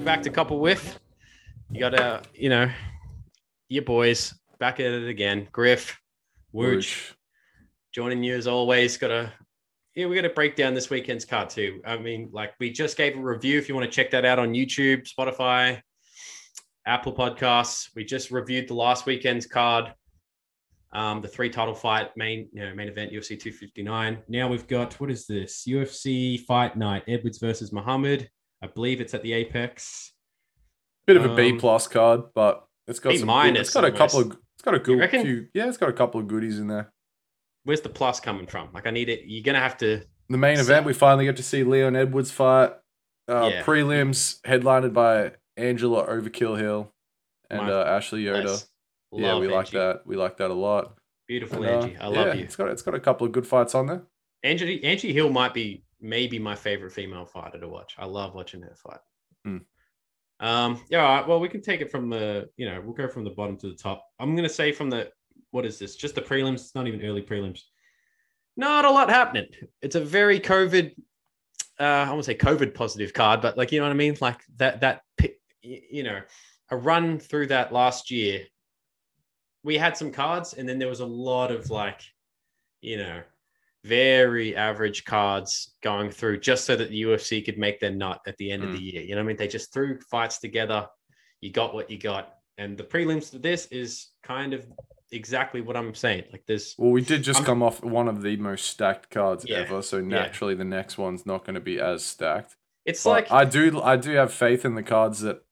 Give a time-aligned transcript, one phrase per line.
[0.00, 0.98] welcome back to Couple With.
[1.70, 2.70] You got uh, you know,
[3.68, 5.46] your boys back at it again.
[5.52, 6.00] Griff,
[6.52, 7.14] Wooch,
[7.92, 8.96] joining you as always.
[8.96, 9.32] Got a
[9.94, 11.82] yeah, we got to break down this weekend's card too.
[11.84, 13.58] I mean, like we just gave a review.
[13.58, 15.82] If you want to check that out on YouTube, Spotify,
[16.86, 19.92] Apple Podcasts, we just reviewed the last weekend's card.
[20.94, 24.22] Um, the three title fight main, you know, main event UFC 259.
[24.28, 27.02] Now we've got what is this UFC Fight Night?
[27.06, 28.30] Edwards versus Muhammad.
[28.62, 30.12] I believe it's at the Apex.
[31.06, 33.26] Bit of a B Um, plus card, but it's got B some.
[33.28, 34.26] minus It's got a couple of.
[34.54, 35.22] It's got a good reckon?
[35.22, 35.48] few.
[35.54, 36.92] Yeah, it's got a couple of goodies in there.
[37.64, 38.68] Where's the plus coming from?
[38.72, 39.22] Like I need it.
[39.26, 40.02] You're gonna have to.
[40.28, 42.72] The main So- event, we finally get to see Leon Edwards fight.
[43.28, 43.62] Uh, Yeah.
[43.64, 46.92] Prelims headlined by Angela Overkill Hill
[47.48, 48.44] and uh, Ashley Yoder.
[48.44, 48.68] Nice.
[49.12, 50.02] Yeah, we like that.
[50.06, 50.96] We like that a lot.
[51.26, 51.96] Beautiful And, uh, Angie.
[51.96, 52.44] I love yeah, you.
[52.44, 54.02] It's got it's got a couple of good fights on there.
[54.42, 57.94] Angie Angie Hill might be maybe my favorite female fighter to watch.
[57.98, 59.00] I love watching her fight.
[59.44, 59.58] Hmm.
[60.40, 61.28] Um, yeah, all right.
[61.28, 63.68] Well, we can take it from the, you know, we'll go from the bottom to
[63.68, 64.06] the top.
[64.18, 65.10] I'm gonna say from the
[65.50, 65.96] what is this?
[65.96, 67.60] Just the prelims, it's not even early prelims.
[68.56, 69.46] Not a lot happening.
[69.82, 70.94] It's a very COVID,
[71.78, 74.16] uh, I won't say COVID positive card, but like you know what I mean?
[74.20, 75.02] Like that that
[75.62, 76.20] you know,
[76.70, 78.44] a run through that last year.
[79.62, 82.00] We had some cards, and then there was a lot of like,
[82.80, 83.20] you know,
[83.84, 88.36] very average cards going through just so that the UFC could make their nut at
[88.36, 88.76] the end of Mm.
[88.76, 89.02] the year.
[89.02, 89.36] You know what I mean?
[89.36, 90.86] They just threw fights together.
[91.40, 92.34] You got what you got.
[92.58, 94.66] And the prelims to this is kind of
[95.12, 96.24] exactly what I'm saying.
[96.30, 96.74] Like this.
[96.78, 99.80] Well, we did just I'm- come off one of the most stacked cards Yeah, ever,
[99.82, 102.56] so naturally the next one's not going to be as stacked.
[102.84, 105.42] it's But like I do I do have faith in the cards that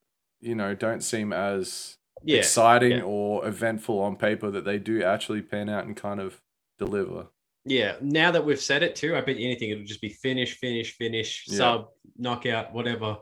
[0.41, 3.03] you know don't seem as yeah, exciting yeah.
[3.05, 6.41] or eventful on paper that they do actually pan out and kind of
[6.79, 7.29] deliver.
[7.69, 7.97] Yeah.
[8.01, 10.97] Now that we've said it too, I bet you anything it'll just be finish, finish,
[10.97, 11.57] finish, Yeah.
[11.57, 13.19] sub, knockout, whatever.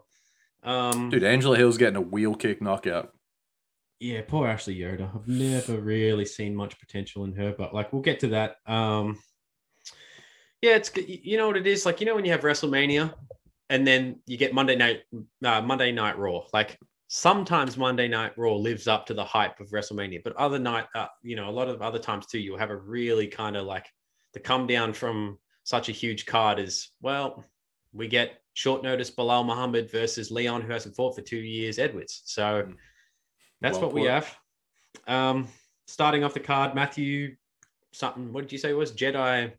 [0.63, 3.13] Um Dude, Angela Hill's getting a wheel kick knockout.
[4.01, 5.11] yeah, poor Ashley Yoder.
[5.15, 8.57] I've never really seen much potential in her, but like we'll get to that.
[8.67, 9.19] Um,
[10.63, 12.01] yeah, it's you know what it is like.
[12.01, 13.15] You know when you have WrestleMania,
[13.71, 15.03] and then you get Monday night
[15.45, 16.41] uh, Monday Night Raw.
[16.53, 20.87] Like sometimes Monday Night Raw lives up to the hype of WrestleMania, but other night,
[20.95, 23.65] uh, you know, a lot of other times too, you'll have a really kind of
[23.67, 23.87] like
[24.37, 27.45] the come down from such a huge card is well,
[27.93, 32.23] we get short notice Belal Muhammad versus Leon, who hasn't fought for two years, Edwards.
[32.27, 32.43] So.
[32.63, 32.75] Mm.
[33.61, 34.37] That's Well what we have.
[35.07, 35.49] Um,
[35.87, 37.37] starting off the card, Matthew,
[37.93, 38.33] something.
[38.33, 39.53] What did you say it was Jedi?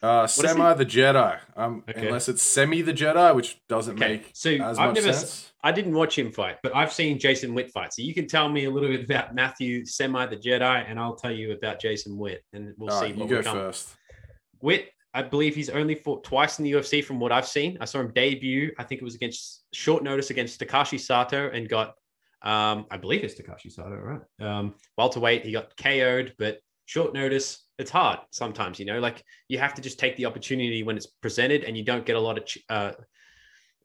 [0.00, 1.38] Uh, Semi the Jedi.
[1.56, 2.06] Um, Okay.
[2.06, 5.52] unless it's Semi the Jedi, which doesn't Okay, make so as I've much never, sense.
[5.64, 7.92] I didn't watch him fight, but I've seen Jason Witt fight.
[7.92, 11.16] So you can tell me a little bit about Matthew Semi the Jedi, and I'll
[11.16, 13.56] tell you about Jason Witt, and we'll All see right, you what go we come.
[13.56, 13.88] first.
[14.60, 17.78] Witt, I believe he's only fought twice in the UFC from what I've seen.
[17.80, 18.70] I saw him debut.
[18.78, 21.94] I think it was against short notice against Takashi Sato and got,
[22.42, 24.20] um, I believe it's Takashi Sato, right?
[24.40, 29.58] Um, welterweight, he got KO'd, but short notice, it's hard sometimes, you know, like you
[29.58, 32.36] have to just take the opportunity when it's presented and you don't get a lot
[32.36, 32.92] of, ch- uh,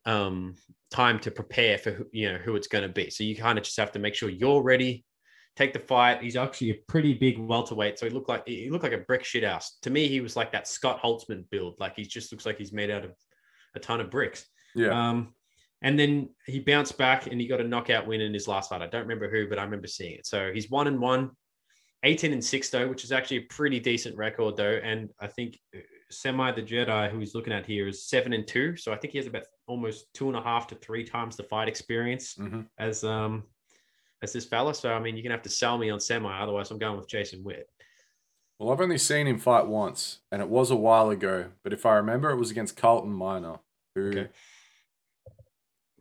[0.06, 0.56] um,
[0.92, 3.10] time to prepare for, who, you know, who it's going to be.
[3.10, 5.06] So you kind of just have to make sure you're ready,
[5.56, 6.22] take the fight.
[6.22, 9.24] He's actually a pretty big welterweight, so he looked like he looked like a brick
[9.24, 9.78] shit house.
[9.84, 11.76] To me, he was like that Scott Holtzman build.
[11.80, 13.12] Like he just looks like he's made out of
[13.76, 14.46] a ton of bricks.
[14.76, 14.90] Yeah.
[14.90, 15.34] Um,
[15.82, 18.82] and then he bounced back and he got a knockout win in his last fight.
[18.82, 20.26] I don't remember who, but I remember seeing it.
[20.26, 21.32] So he's one and one,
[22.04, 24.80] 18 and six though, which is actually a pretty decent record though.
[24.84, 25.80] And I think uh,
[26.12, 28.76] Semi the Jedi, who he's looking at here, is seven and two.
[28.76, 31.44] So I think he has about almost two and a half to three times the
[31.44, 32.68] fight experience Mhm.
[32.78, 33.44] as um
[34.22, 34.74] as this fella.
[34.76, 37.08] So I mean, you're gonna have to sell me on Semi, otherwise I'm going with
[37.10, 37.68] Jason Witt.
[38.60, 41.52] Well, I've only seen him fight once, and it was a while ago.
[41.64, 43.58] But if I remember, it was against Carlton Minus,
[43.96, 44.30] who Okay.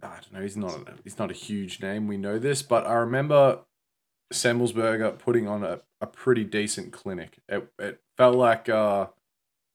[0.02, 0.42] I don't know.
[0.42, 0.88] He's not.
[1.04, 2.08] He's not a huge name.
[2.08, 3.60] We know this, but I remember
[4.32, 7.38] Semelsberger putting on a, a pretty decent clinic.
[7.48, 9.06] It it felt like uh,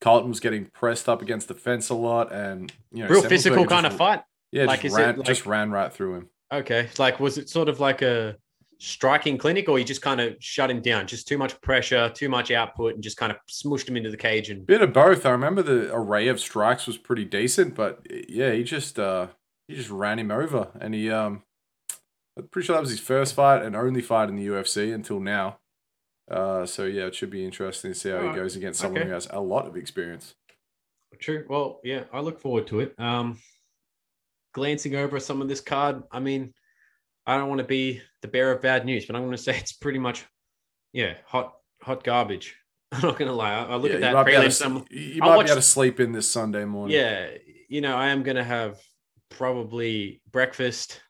[0.00, 3.66] Carlton was getting pressed up against the fence a lot, and you know, Real physical
[3.66, 4.22] kind just- of fight.
[4.50, 6.28] Yeah, Like, just ran, like- just ran right through him.
[6.50, 6.88] Okay.
[6.98, 8.36] Like, was it sort of like a
[8.78, 11.06] striking clinic, or you just kind of shut him down?
[11.06, 14.16] Just too much pressure, too much output, and just kind of smushed him into the
[14.16, 14.48] cage.
[14.50, 15.26] And Bit of both.
[15.26, 19.26] I remember the array of strikes was pretty decent, but yeah, he just uh
[19.66, 21.42] he just ran him over, and he um
[22.38, 25.20] I'm pretty sure that was his first fight and only fight in the UFC until
[25.20, 25.58] now.
[26.30, 29.00] Uh, so yeah, it should be interesting to see how Alright, he goes against someone
[29.00, 29.08] okay.
[29.08, 30.34] who has a lot of experience.
[31.20, 31.44] true.
[31.48, 32.94] Well, yeah, I look forward to it.
[32.98, 33.38] Um,
[34.54, 36.52] glancing over some of this card, I mean,
[37.26, 39.56] I don't want to be the bearer of bad news, but I'm going to say
[39.56, 40.24] it's pretty much,
[40.92, 42.54] yeah, hot, hot garbage.
[42.92, 43.52] I'm not going to lie.
[43.52, 45.50] I, I look Yeah, at that you might, be able to, you might watch- be
[45.52, 46.96] able to sleep in this Sunday morning.
[46.96, 47.28] yeah,
[47.68, 48.78] you know, I am going to have
[49.30, 51.00] probably breakfast,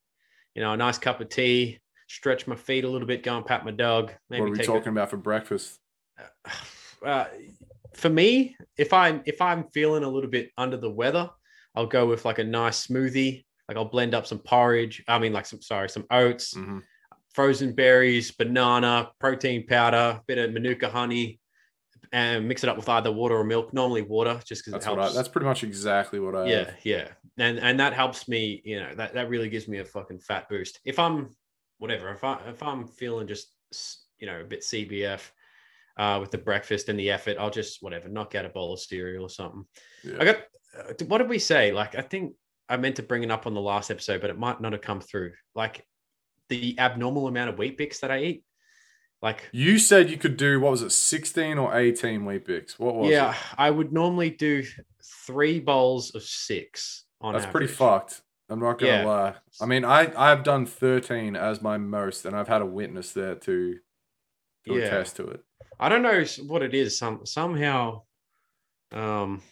[0.58, 1.78] you know, a nice cup of tea,
[2.08, 4.12] stretch my feet a little bit, go and pat my dog.
[4.28, 5.78] Maybe what are we talking about for breakfast?
[6.19, 7.26] A, uh,
[7.94, 11.31] for me, if I'm if I'm feeling a little bit under the weather,
[11.76, 13.44] I'll go with like a nice smoothie.
[13.69, 15.05] Like I'll blend up some porridge.
[15.06, 16.82] I mean, like some sorry, some oats, Mhm.
[17.34, 21.38] frozen berries, banana, protein powder, bit of manuka honey,
[22.12, 23.73] and mix it up with either water or milk.
[23.73, 25.12] Normally water, just because it helps.
[25.12, 25.15] I.
[25.15, 26.47] That's pretty much exactly what I.
[26.47, 26.75] yeah, have.
[26.85, 27.09] yeah,
[27.39, 28.62] and and that helps me.
[28.65, 30.81] You know, that that really gives me a fucking fat boost.
[30.85, 31.31] If I'm
[31.79, 33.53] whatever, if I if I'm feeling just
[34.19, 35.21] you know a bit CBF.
[35.97, 38.79] Uh, with the breakfast and the effort, I'll just whatever knock out a bowl of
[38.79, 39.65] cereal or something.
[40.05, 40.19] Yeah.
[40.21, 40.37] I got
[40.79, 41.73] uh, what did we say?
[41.73, 42.35] Like, I think
[42.69, 44.81] I meant to bring it up on the last episode, but it might not have
[44.81, 45.33] come through.
[45.56, 45.85] Like
[46.49, 48.45] the abnormal amount of Weet-Bix that I eat.
[49.20, 52.79] Like, You said you could do what was it, sixteen or eighteen Weet-Bix?
[52.79, 53.37] What was yeah, it?
[53.56, 54.65] I would normally do
[55.26, 58.23] three bowls of six on That's pretty fucked.
[58.49, 59.05] I'm not gonna Yeah.
[59.05, 59.35] lie.
[59.61, 63.35] I mean, I I've done thirteen as my most, and I've had a witness there
[63.35, 64.85] to to Yeah.
[64.85, 65.44] attest to it.
[65.81, 66.97] I don't know what it is.
[66.97, 68.03] Some somehow,
[68.93, 69.43] um,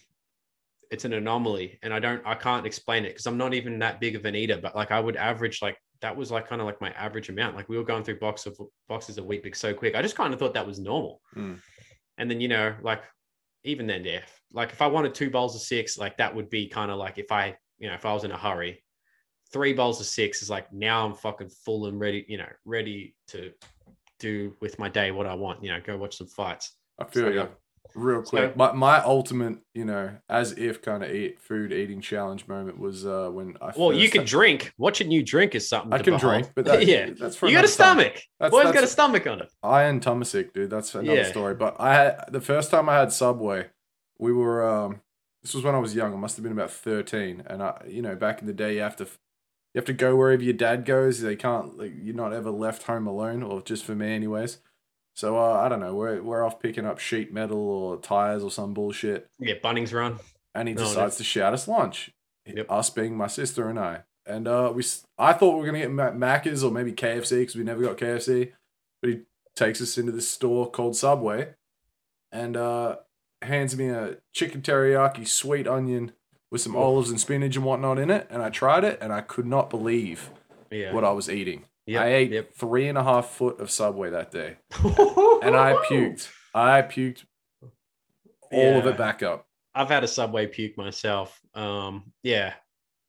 [0.89, 3.99] it's an anomaly, and I don't, I can't explain it because I'm not even that
[3.99, 4.57] big of an eater.
[4.57, 7.55] But like, I would average like that was like kind of like my average amount.
[7.55, 8.57] Like we were going through box of
[8.87, 9.95] boxes of Weet-Bix so quick.
[9.95, 11.21] I just kind of thought that was normal.
[11.35, 11.59] Mm.
[12.17, 13.03] And then you know, like
[13.63, 14.21] even then, yeah,
[14.51, 17.17] like if I wanted two bowls of six, like that would be kind of like
[17.17, 18.83] if I, you know, if I was in a hurry.
[19.53, 23.15] Three bowls of six is like now I'm fucking full and ready, you know, ready
[23.29, 23.51] to
[24.19, 25.63] do with my day what I want.
[25.63, 26.75] You know, go watch some fights.
[26.99, 27.35] I feel So, you.
[27.35, 27.47] yeah.
[27.95, 32.01] Real So- quick, my, my ultimate, you know, as if kind of eat food eating
[32.01, 34.73] challenge moment was uh when I Well, you can had- drink.
[34.77, 35.93] Watching you drink is something.
[35.93, 36.21] I can behold.
[36.21, 37.71] drink, but that, yeah, that's for you got a time.
[37.71, 38.21] stomach.
[38.39, 39.49] That's, Boy's got a stomach on it.
[39.63, 40.69] Iron Tomasic, dude.
[40.69, 41.23] That's another Yeah.
[41.27, 41.55] story.
[41.55, 43.67] But I had the first time I had Subway,
[44.19, 45.01] we were um
[45.43, 46.13] this was when I was young.
[46.13, 48.81] I must have been about 13 and I you know, back in the day you
[48.81, 49.03] have to
[49.73, 51.21] you have to go wherever your dad goes.
[51.21, 54.59] They can't like you're not ever left home alone or just for me anyways.
[55.17, 55.95] So uh, I don't know.
[55.95, 60.19] We're we're off picking up sheet metal or tires or some bullshit Yeah, Bunnings run.
[60.53, 62.11] and he No, decides to shout us lunch.
[62.45, 62.67] Yep.
[62.69, 64.03] Us being my sister and I.
[64.27, 64.83] And uh, we,
[65.17, 67.97] I thought we were gonna get Ma- Macca's or maybe KFC because we never got
[67.97, 68.51] KFC.
[69.01, 69.19] But he
[69.55, 71.55] takes us into this store called Subway,
[72.31, 72.97] and uh,
[73.41, 76.11] hands me a chicken teriyaki sweet onion
[76.51, 76.83] with some Oh.
[76.83, 78.27] olives and spinach and whatnot in it.
[78.29, 80.29] And I tried it, and I could not believe
[80.69, 80.93] Yeah.
[80.93, 81.65] what I was eating.
[81.87, 82.53] Yep, I ate Yep.
[82.53, 86.29] three and a half foot of Subway that day, and I puked.
[86.53, 87.23] I puked
[88.51, 89.45] all of it back up.
[89.75, 91.39] I've had a subway puke myself.
[91.53, 92.53] Um, yeah.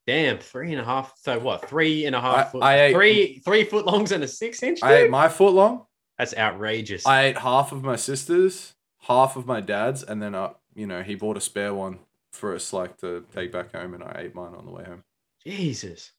[0.07, 1.13] Damn, three and a half.
[1.17, 1.69] So what?
[1.69, 2.63] Three and a half I- foot.
[2.63, 4.83] I ate- three three foot longs and a six inch.
[4.83, 5.85] I ate my foot long.
[6.19, 7.07] That's outrageous.
[7.07, 11.03] I ate half of my sister's, half of my dad's, and then uh, you know,
[11.03, 11.99] he bought a spare one
[12.33, 15.05] for us like to take back home, and I ate mine on the way home.
[15.47, 16.13] Jesus.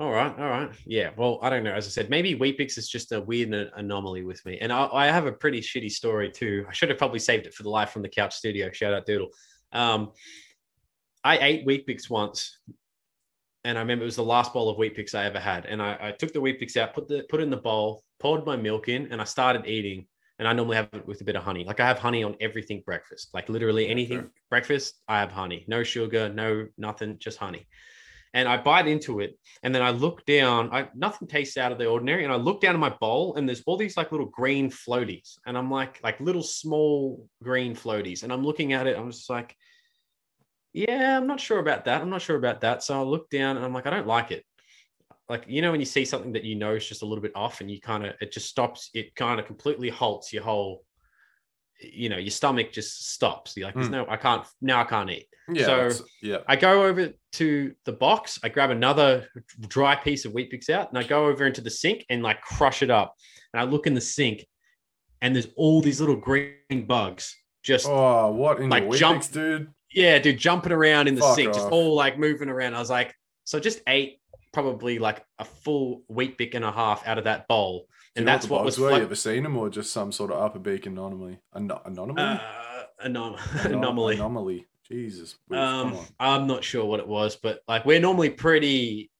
[0.00, 0.70] All right, all right.
[0.86, 1.10] Yeah.
[1.14, 1.74] Well, I don't know.
[1.74, 4.56] As I said, maybe Weet-Bix is just a weird anomaly with me.
[4.58, 6.64] And I, I have a pretty shitty story too.
[6.66, 8.72] I should have probably saved it for the live from the couch studio.
[8.72, 9.28] Shout out Doodle.
[9.72, 10.12] Um,
[11.22, 12.60] I ate Weet-Bix once,
[13.64, 15.66] and I remember it was the last bowl of Weet-Bix I ever had.
[15.66, 18.46] And I, I took the Weet-Bix out, put the put it in the bowl, poured
[18.46, 20.06] my milk in, and I started eating.
[20.38, 21.64] And I normally have it with a bit of honey.
[21.64, 23.28] Like I have honey on everything breakfast.
[23.34, 24.30] Like literally anything fair.
[24.48, 25.66] breakfast, I have honey.
[25.68, 27.66] No sugar, no nothing, just honey
[28.32, 30.72] and I bite into it, and then I look down.
[30.72, 33.48] I nothing tastes out of the ordinary, and I look down at my bowl, and
[33.48, 38.22] there's all these like little green floaties, and I'm like like little small green floaties,
[38.22, 38.96] and I'm looking at it.
[38.96, 39.56] I'm just like,
[40.72, 42.02] yeah, I'm not sure about that.
[42.02, 42.82] I'm not sure about that.
[42.82, 44.44] So I look down, and I'm like, I don't like it.
[45.28, 47.32] Like you know when you see something that you know is just a little bit
[47.34, 48.90] off, and you kind of it just stops.
[48.94, 50.84] It kind of completely halts your whole.
[51.80, 53.56] You know, your stomach just stops.
[53.56, 53.92] You're like, there's Hmm.
[53.92, 54.80] no, I can't now.
[54.80, 55.26] I can't eat.
[55.52, 56.38] Yeah, So- yeah.
[56.46, 59.28] I go over to the box, I grab another
[59.68, 62.82] dry piece of Weet-Bix out, and I go over into the sink and like crush
[62.82, 63.16] it up.
[63.52, 64.46] And I look in the sink,
[65.22, 69.32] and there's all these little green bugs just Oh, what in Like, your jump- Weetabix,
[69.32, 69.68] dude?
[69.92, 72.74] yeah, dude, jumping around in the Fuck sink, just all like moving around.
[72.74, 74.20] I was like, so I just ate
[74.52, 78.48] probably like a full wheat bick and a half out of that bowl, and that's
[78.48, 78.88] what, what was were?
[78.88, 81.38] flo- You ever seen them, or just some sort of upper beak anomaly?
[81.52, 82.22] An- anomaly?
[82.22, 82.38] uh,
[83.04, 84.14] anom- Anom- anomaly.
[84.16, 84.66] Anomaly.
[84.88, 85.36] Jesus.
[85.52, 85.96] Um.
[86.18, 89.10] I'm not sure what it was, but like we're normally pretty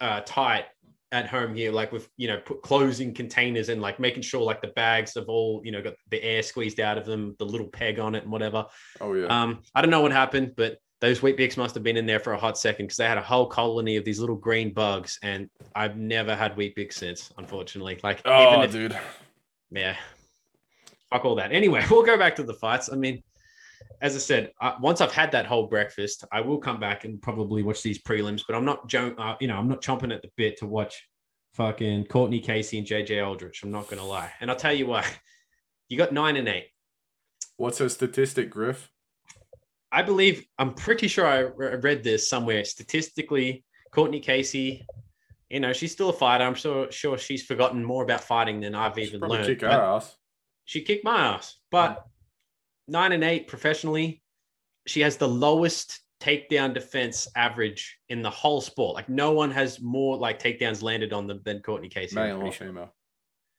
[0.00, 0.64] uh, tight
[1.12, 4.62] at home here, like with you know put closing containers and like making sure like
[4.62, 7.66] the bags have all you know got the air squeezed out of them, the little
[7.66, 8.64] peg on it and whatever.
[9.02, 9.26] Oh yeah.
[9.26, 12.32] Um, I don't know what happened, but those Weet-Bix must have been in there for
[12.32, 15.48] a hot second because they had a whole colony of these little green bugs, and
[15.74, 18.00] I've never had Weet-Bix since, unfortunately.
[18.02, 18.98] Like oh, even if, dude.
[19.70, 19.96] yeah,
[21.10, 21.52] fuck all that.
[21.52, 22.90] Anyway, we'll go back to the fights.
[22.92, 23.22] I mean,
[24.00, 27.20] as I said, uh, once I've had that whole breakfast, I will come back and
[27.22, 28.42] probably watch these prelims.
[28.46, 31.06] But I'm not, jo- uh, you know, I'm not chomping at the bit to watch
[31.54, 33.62] fucking Courtney Casey and JJ Aldrich.
[33.62, 35.04] I'm not gonna lie, and I'll tell you why.
[35.90, 36.66] You got nine and eight.
[37.56, 38.90] What's her statistic, Griff?
[39.90, 42.64] I believe I'm pretty sure I read this somewhere.
[42.64, 44.86] Statistically, Courtney Casey,
[45.48, 46.44] you know, she's still a fighter.
[46.44, 49.46] I'm sure sure she's forgotten more about fighting than I've even learned.
[49.46, 50.14] kick our ass.
[50.64, 51.56] she kicked my ass.
[51.70, 52.04] But
[52.86, 54.22] nine and eight professionally,
[54.86, 58.94] she has the lowest takedown defense average in the whole sport.
[58.94, 62.16] Like no one has more like takedowns landed on them than Courtney Casey.
[62.16, 62.90] Male or sure.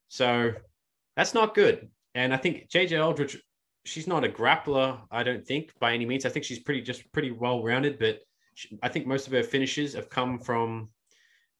[0.09, 0.53] So
[1.15, 1.89] that's not good.
[2.15, 3.37] And I think JJ Aldrich,
[3.85, 6.25] she's not a grappler, I don't think by any means.
[6.25, 8.19] I think she's pretty just pretty well rounded, but
[8.55, 10.89] she, I think most of her finishes have come from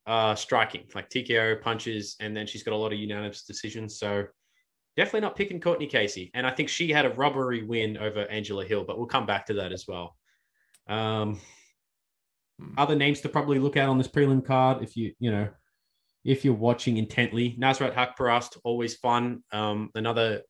[0.06, 4.00] uh striking, like TKO punches, and then she's got a lot of unanimous decisions.
[4.00, 4.26] So
[4.98, 6.32] definitely not picking Courtney Casey.
[6.34, 9.46] And I think she had a rubbery win over Angela Hill, but we'll come back
[9.48, 10.18] to that as well.
[10.88, 11.40] Um,
[12.60, 12.74] Hmm.
[12.78, 15.48] other names to probably look at on this prelim card if you you know
[16.26, 17.56] if you're watching intently.
[17.58, 19.42] Nasrat Haqparast, always fun.
[19.54, 20.42] Um, another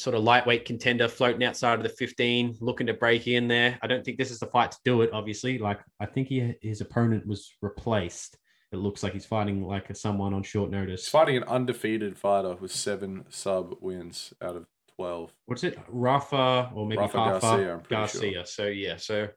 [0.00, 3.78] sort of lightweight contender floating outside of the 15, looking to break in there.
[3.82, 5.58] I don't think this is the fight to do it, obviously.
[5.58, 8.38] Like, I think he, his opponent was replaced.
[8.72, 11.02] It looks like he's fighting like someone on short notice.
[11.02, 14.66] He's fighting an undefeated fighter with seven sub wins out of
[14.96, 15.32] 12.
[15.46, 15.78] What's it?
[15.88, 18.32] Rafa or maybe Rafa Rafa Garcia, I'm Garcia.
[18.32, 18.44] sure.
[18.44, 18.96] So, yeah.
[18.96, 19.28] So,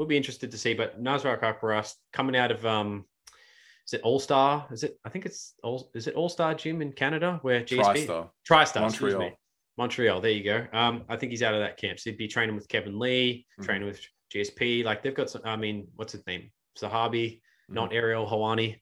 [0.00, 0.74] we'll be interested to see.
[0.74, 3.04] But Nasrat Haqparast coming out of, um,
[3.86, 4.66] is it All Star?
[4.70, 4.98] Is it?
[5.04, 5.90] I think it's all.
[5.94, 8.30] Is it All Star Gym in Canada where GSP TriStar.
[8.48, 9.32] TriStar, excuse Montreal.
[9.84, 10.66] Montreal, there you go.
[10.74, 11.98] Um, I think he's out of that camp.
[11.98, 13.64] So he'd be training with Kevin Lee, Mhm.
[13.64, 13.98] training with
[14.30, 14.84] GSP.
[14.84, 16.50] Like they've got some, I mean, what's his name?
[16.78, 17.74] Zahabi, Mm-hmm.
[17.74, 18.78] not Ariel Hawani.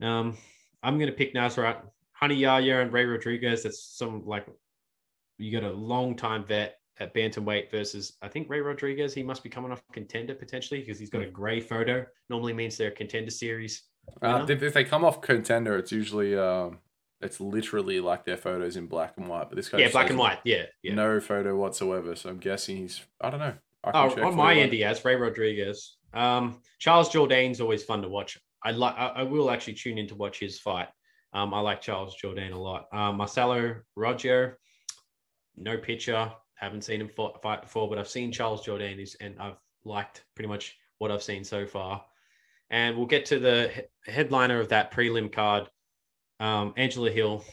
[0.00, 0.38] Um,
[0.82, 1.82] I'm gonna pick Nasrat,
[2.22, 3.64] Rani Yahya, and Ray Rodriguez.
[3.64, 4.46] That's some like
[5.36, 9.12] you got a long time vet at bantamweight versus I think Ray Rodriguez.
[9.12, 11.32] He must be coming off contender potentially because he's got a Mm.
[11.34, 12.06] gray photo.
[12.30, 13.82] Normally means they're a contender series.
[14.22, 16.78] Uh, if, if they come off contender, it's usually um,
[17.20, 19.48] it's literally like their photos in black and white.
[19.48, 20.38] But this guy yeah, black and white.
[20.44, 20.94] Yeah, yeah.
[20.94, 22.16] no photo whatsoever.
[22.16, 23.54] So I'm guessing he's I don't know.
[23.84, 25.96] I can Oh, check on my end, he has Ray Rodriguez.
[26.12, 28.38] Um, Charles Jourdain's always fun to watch.
[28.62, 28.94] I like.
[28.96, 30.88] I, will actually tune in to watch his fight.
[31.32, 32.88] Um, I like Charles Jourdain a lot.
[32.92, 34.52] Um, Marcelo Rojo,
[35.56, 36.30] no pitcher.
[36.54, 40.48] Haven't seen him fight before, but I've seen Charles Jourdain, is, and I've liked pretty
[40.48, 42.04] much what I've seen so far.
[42.70, 45.68] And we'll get to the headliner of that prelim card,
[46.40, 47.44] um, Angela Hill,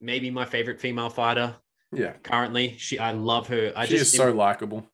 [0.00, 1.54] maybe my favorite female fighter
[1.92, 2.76] Yeah, currently.
[2.78, 3.72] She, I love her.
[3.76, 4.86] I she just is so likable.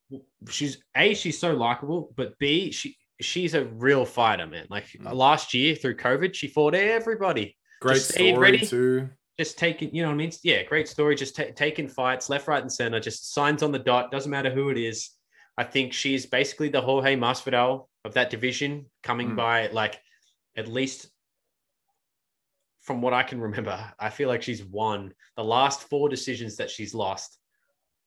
[0.48, 4.66] she's a she's so likable, but b she she's a real fighter, man.
[4.70, 5.12] Like Mm.
[5.14, 8.66] last year through COVID, she fought everybody, Great Just story ready.
[8.66, 9.08] too.
[9.38, 10.32] just taking you know what I mean.
[10.42, 11.14] Yeah, great story.
[11.16, 13.00] Just ta- taking fights left, right, and center.
[13.00, 14.10] Just signs on the dot.
[14.10, 15.10] Doesn't matter who it is.
[15.58, 19.36] I think she's basically the Jorge Masvidal of that division, coming Mm.
[19.36, 20.00] by like
[20.56, 21.08] at least
[22.82, 23.78] from what I can remember.
[23.98, 27.38] I feel like she's won the last four decisions that she's lost.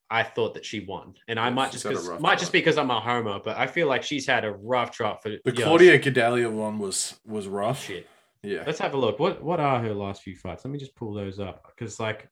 [0.10, 2.20] I thought that she won, and I Yeah, might she's just had a because rough
[2.22, 2.54] might just trot.
[2.54, 5.40] because I'm a homer, but I feel like she's had a rough trot for The
[5.46, 5.60] years.
[5.64, 7.84] Claudia Gadelha one was was rough.
[7.86, 8.08] Shit.
[8.44, 9.18] Yeah, Let's have a look.
[9.18, 10.64] What what are her last few fights?
[10.64, 12.30] Let me just pull those up because like,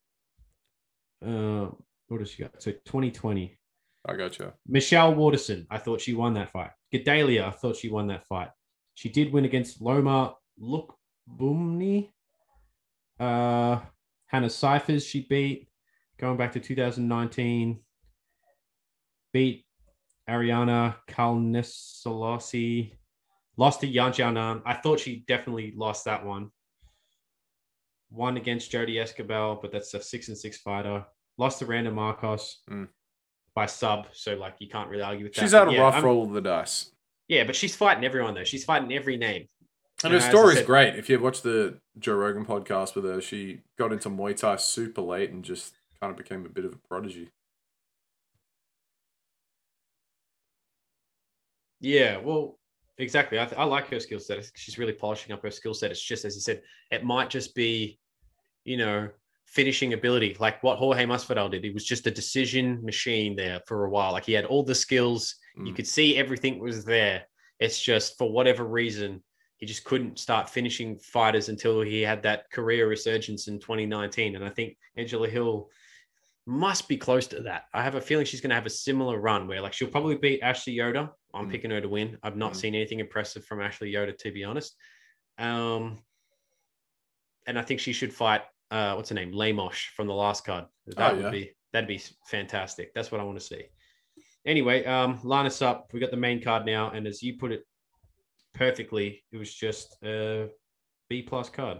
[1.26, 1.70] uh,
[2.10, 2.62] what does she got?
[2.62, 3.58] So 2020.
[4.06, 4.54] I gotcha.
[4.68, 5.66] Michelle Waterson.
[5.72, 6.72] I thought she won that fight.
[6.94, 7.46] Gadelha.
[7.48, 8.50] I thought she won that fight.
[8.94, 10.96] She did win against Loma Look
[11.40, 12.12] Bumni.
[13.24, 13.80] Uh,
[14.28, 15.06] Hannah Cifers.
[15.06, 15.70] She beat
[16.20, 17.80] going back to 2019.
[19.32, 19.66] Beat
[20.30, 22.92] Ariane Carnelossi.
[23.56, 24.62] Lost to Yan Xiaonan.
[24.66, 26.50] I thought she definitely lost that one.
[28.10, 31.06] Won against Jodie Esquibel, but that's a six and six fighter.
[31.38, 32.88] Lost to Randa Markos Mm.
[33.56, 35.42] by sub, so like you can't really argue with that.
[35.42, 36.92] She's had a yeah, rough I'm- roll of the dice.
[37.28, 38.44] Yeah, but she's fighting everyone though.
[38.44, 39.48] She's fighting every name.
[40.04, 40.96] And And her as I story's great.
[40.96, 45.02] If you watch the Joe Rogan podcast with her, she got into Muay Thai super
[45.02, 47.30] late and just kind of became a bit of a prodigy.
[51.80, 52.60] Yeah, well,
[52.98, 53.40] exactly.
[53.40, 54.50] I, th- I like her skill set.
[54.56, 55.92] She's really polishing up her skill set.
[55.92, 58.00] It's just as you said, it might just be,
[58.64, 59.10] you know,
[59.46, 61.64] finishing ability, like what Jorge Masvidal did.
[61.64, 64.14] He was just a decision machine there for a while.
[64.14, 65.36] Like he had all the skills.
[65.58, 65.76] You Mm.
[65.76, 67.26] could see everything was there.
[67.60, 69.22] It's just for whatever reason,
[69.64, 74.36] he just couldn't start finishing fighters until he had that career resurgence in 2019.
[74.36, 75.70] And I think Angela Hill
[76.46, 77.68] must be close to that.
[77.74, 80.18] I have a feeling she's going to have a similar run where, like, she'll probably
[80.18, 81.10] beat Ashley Yoder.
[81.34, 81.52] I'm Mm.
[81.52, 82.18] picking her to win.
[82.24, 82.56] I've not Mm.
[82.58, 84.76] seen anything impressive from Ashley Yoder, to be honest.
[85.38, 86.04] Um,
[87.48, 88.42] and I think she should fight.
[88.70, 89.32] Uh, what's her name?
[89.32, 90.66] Lamosh from the last card.
[90.88, 91.30] That Oh, would yeah.
[91.32, 92.94] be that'd be fantastic.
[92.94, 93.64] That's what I want to see.
[94.46, 95.94] anyway, um, line us up.
[95.94, 97.66] We got the main card now, and as you put it
[98.54, 100.50] perfectly, it was just a
[101.10, 101.80] B plus card.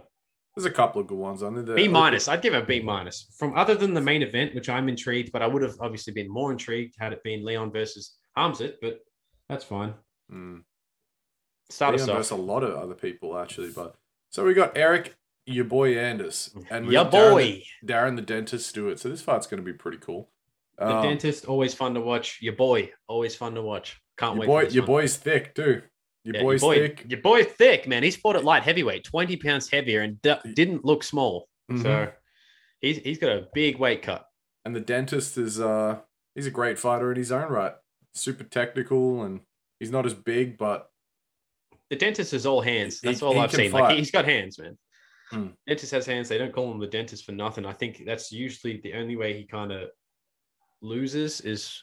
[0.56, 1.74] There's a couple of good ones on there.
[1.74, 2.28] B minus.
[2.28, 3.26] I'd give a B minus.
[3.36, 6.30] From other than the main event, which I'm intrigued, but I would have obviously been
[6.30, 9.00] more intrigued had it been Leon versus Hamzat, but
[9.48, 9.94] that's fine.
[10.32, 10.62] Mm.
[11.70, 12.30] Start us off.
[12.30, 13.96] a lot of other people actually, but
[14.30, 15.10] so we got Eryk,
[15.46, 17.62] your boy Anders, and your got Darren boy.
[17.82, 19.00] the, Darren the dentist Stewart.
[19.00, 20.30] So this fight's going to be pretty cool.
[20.78, 22.38] The Um, dentist, always fun to watch.
[22.40, 24.00] Your boy, always fun to watch.
[24.18, 24.46] Can't your wait.
[24.46, 24.86] boy, your one.
[25.02, 25.82] boy's thick too.
[26.24, 27.04] Your Yeah, boy's your boy, thick.
[27.08, 28.02] Your boy thick, man.
[28.02, 31.48] He's fought at light heavyweight, 20 pounds heavier, and d- didn't look small.
[31.70, 31.82] Mhm.
[31.82, 32.12] So
[32.80, 34.26] he's he's got a big weight cut.
[34.66, 36.00] and the dentist is uh
[36.34, 37.74] he's a great fighter in his own right.
[38.14, 39.40] Super technical and
[39.80, 40.88] he's not as big, but
[41.90, 43.00] The dentist is all hands.
[43.02, 43.72] That's he all I've can seen.
[43.72, 43.90] Like fight.
[43.92, 44.78] he, he's got hands, man.
[45.30, 45.48] Hmm.
[45.66, 46.28] Dentist has hands.
[46.30, 47.66] They don't call him the dentist for nothing.
[47.66, 49.90] I think that's usually the only way he kind of
[50.80, 51.82] loses is,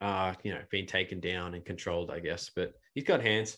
[0.00, 2.10] uh, you know, being taken down and controlled.
[2.10, 3.56] I guess, but he's got hands.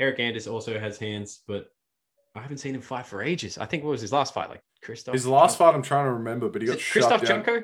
[0.00, 1.66] Eryk Anders also has hands, but
[2.34, 3.56] I haven't seen him fight for ages.
[3.58, 4.50] I think what was his last fight?
[4.50, 5.14] Like Christoph.
[5.14, 7.22] his last fight I'm trying to remember, but he got Christoph.
[7.24, 7.62] Junko.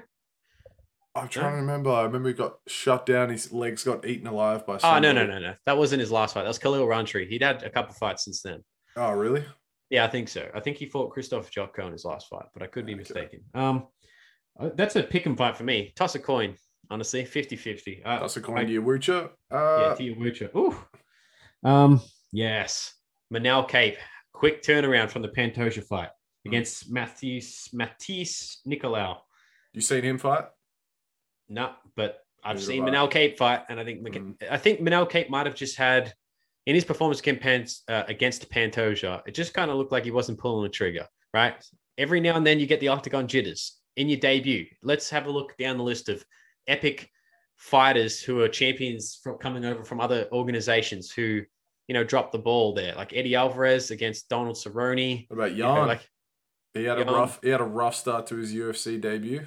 [1.14, 1.90] I'm trying to remember.
[1.90, 3.28] I remember he got shut down.
[3.28, 4.76] His legs got eaten alive by.
[4.76, 5.12] Oh Somebody.
[5.12, 5.54] no no no no!
[5.66, 6.42] That wasn't his last fight.
[6.42, 7.28] That was Khalil Rountree.
[7.28, 8.64] He'd had a couple fights since then.
[8.96, 9.44] Oh really?
[9.90, 10.48] Yeah, I think so.
[10.54, 13.00] I think he fought Krzysztof Jotko in his last fight, but I could be Okay.
[13.00, 13.40] mistaken.
[13.52, 13.88] Um,
[14.58, 15.92] uh, that's a pick and fight for me.
[15.96, 16.54] Toss a coin,
[16.90, 18.02] honestly, 50-50.
[18.04, 19.30] Uh, That's a coin to you, Wucha.
[19.50, 20.54] Yeah, Uh, to your Wucha.
[20.56, 20.76] Ooh.
[21.64, 22.00] Um,
[22.32, 22.94] yes.
[23.32, 23.96] Manel Kape.
[24.32, 26.08] Quick turnaround from the Pantoja fight
[26.44, 29.18] against Matheus Matheus Nicolau.
[29.72, 30.44] you seen him fight?
[31.48, 32.82] No, but I've Neither seen.
[32.82, 34.34] Manel Kape fight, and I think Mm.
[34.50, 36.12] I think Manel Kape might have just had
[36.66, 39.22] in his performance Pan, uh, against Pantoja.
[39.26, 41.06] It just kind of looked like he wasn't pulling the trigger.
[41.32, 41.54] Right.
[41.98, 44.66] Every now and then you get the octagon jitters in your debut.
[44.82, 46.24] Let's have a look down the list of
[46.66, 47.10] epic
[47.56, 51.42] fighters who are champions from coming over from other organizations who
[51.88, 55.26] you know dropped the ball there, like Eddie Alvarez against Donald Cerrone.
[55.28, 56.08] What about You know, like
[56.74, 57.38] he had a rough.
[57.42, 59.46] He had a rough start to his UFC debut,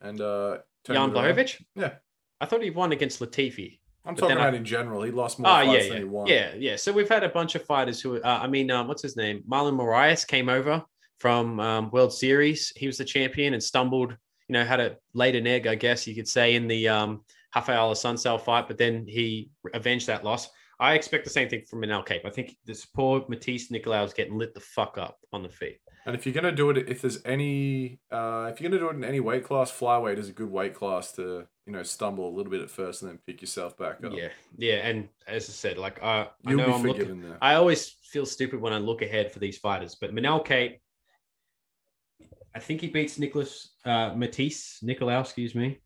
[0.00, 1.10] and uh, Jan.
[1.10, 1.62] Blachowicz.
[1.74, 1.94] Yeah.
[2.40, 3.78] I thought he won against Latifi.
[4.04, 5.02] I'm talking then I- about in general.
[5.02, 6.26] He lost more Oh fights yeah, than yeah, he won.
[6.26, 6.76] yeah, yeah.
[6.76, 9.44] So we've had a bunch of fighters who, uh, I mean, um, what's his name?
[9.46, 10.82] Marlon Moraes came over
[11.18, 12.72] from um, World Series.
[12.76, 14.16] He was the champion and stumbled.
[14.50, 17.20] You know, had a laid an egg, I guess you could say, in the um,
[17.54, 20.50] Raphael Assunção fight, but then he avenged that loss.
[20.80, 22.24] I expect the same thing from Manel Kape.
[22.24, 25.78] I think this poor Matheus Nicolau is getting lit the fuck up on the feet.
[26.04, 28.96] And if you're gonna do it, if there's any, uh, if you're gonna do it
[28.96, 32.34] in any weight class, flyweight is a good weight class to you know stumble a
[32.34, 34.12] little bit at first and then pick yourself back up.
[34.12, 34.88] Yeah, yeah.
[34.88, 37.38] And as I said, like uh, I know I'm looking, there.
[37.40, 40.80] I always feel stupid when I look ahead for these fighters, but Manel Kape,
[42.54, 45.78] I think he beats Nicholas uh, Matheus Nicolau, excuse me.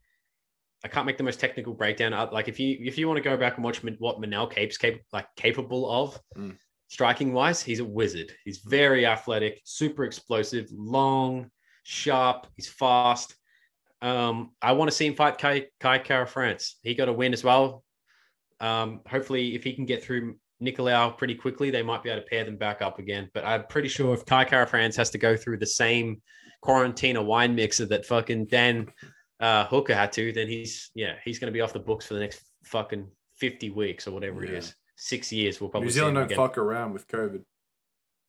[0.83, 2.13] I can't make the most technical breakdown.
[2.13, 4.77] Uh, Like if you if you want to go back and watch what Manel Kape's
[4.77, 6.57] cap- like capable of, Mm.
[6.87, 8.31] striking wise, he's a wizard.
[8.43, 11.49] He's very athletic, super explosive, long,
[11.83, 12.47] sharp.
[12.55, 13.35] He's fast.
[14.01, 16.77] Um, I want to see him fight Kai Kai Kara France.
[16.83, 17.83] He got a win as well.
[18.59, 22.27] Um, hopefully, if he can get through Nicolau pretty quickly, they might be able to
[22.27, 23.29] pair them back up again.
[23.33, 26.21] But I'm pretty sure if Kai Kara France has to go through the same
[26.65, 28.87] quarantine a wine mixer that fucking Dan
[29.39, 32.13] uh, Hooker had to, then he's yeah he's going to be off the books for
[32.15, 34.57] the next fucking 50 weeks or whatever it Yeah.
[34.57, 34.75] is.
[34.97, 35.59] Six years.
[35.59, 36.37] We'll probably New Zealand don't again.
[36.37, 37.43] fuck around with COVID.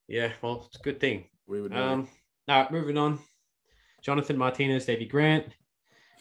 [0.09, 1.25] Yeah, well, it's a good thing.
[1.47, 1.71] We would.
[1.71, 1.83] know.
[1.93, 2.07] Um,
[2.49, 3.19] all right, moving on.
[4.01, 5.45] Jonathan Martinez, Davey Grant,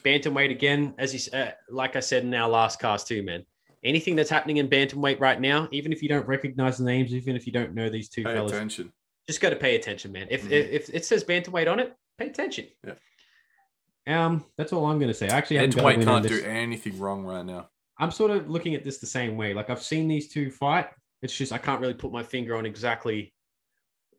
[0.05, 0.95] bantamweight again.
[0.99, 3.45] As you, uh, like I said in our last cast too, man.
[3.85, 7.37] Anything that's happening in bantamweight right now, even if you don't recognize the names, even
[7.37, 8.93] if you don't know these two Pay fellas, attention.
[9.29, 10.27] just got to pay attention, man.
[10.31, 10.51] If, Mhm.
[10.53, 12.67] if if it says bantamweight on it, pay attention.
[12.85, 12.95] Yeah.
[14.25, 15.29] Um, that's all I'm gonna say.
[15.29, 17.69] I actually, haven't got a Weight win on can't do anything wrong right now.
[17.99, 19.55] I'm sort of looking at this the same way.
[19.55, 20.87] Like I've seen these two fight.
[21.23, 23.33] It's just I can't really put my finger on exactly.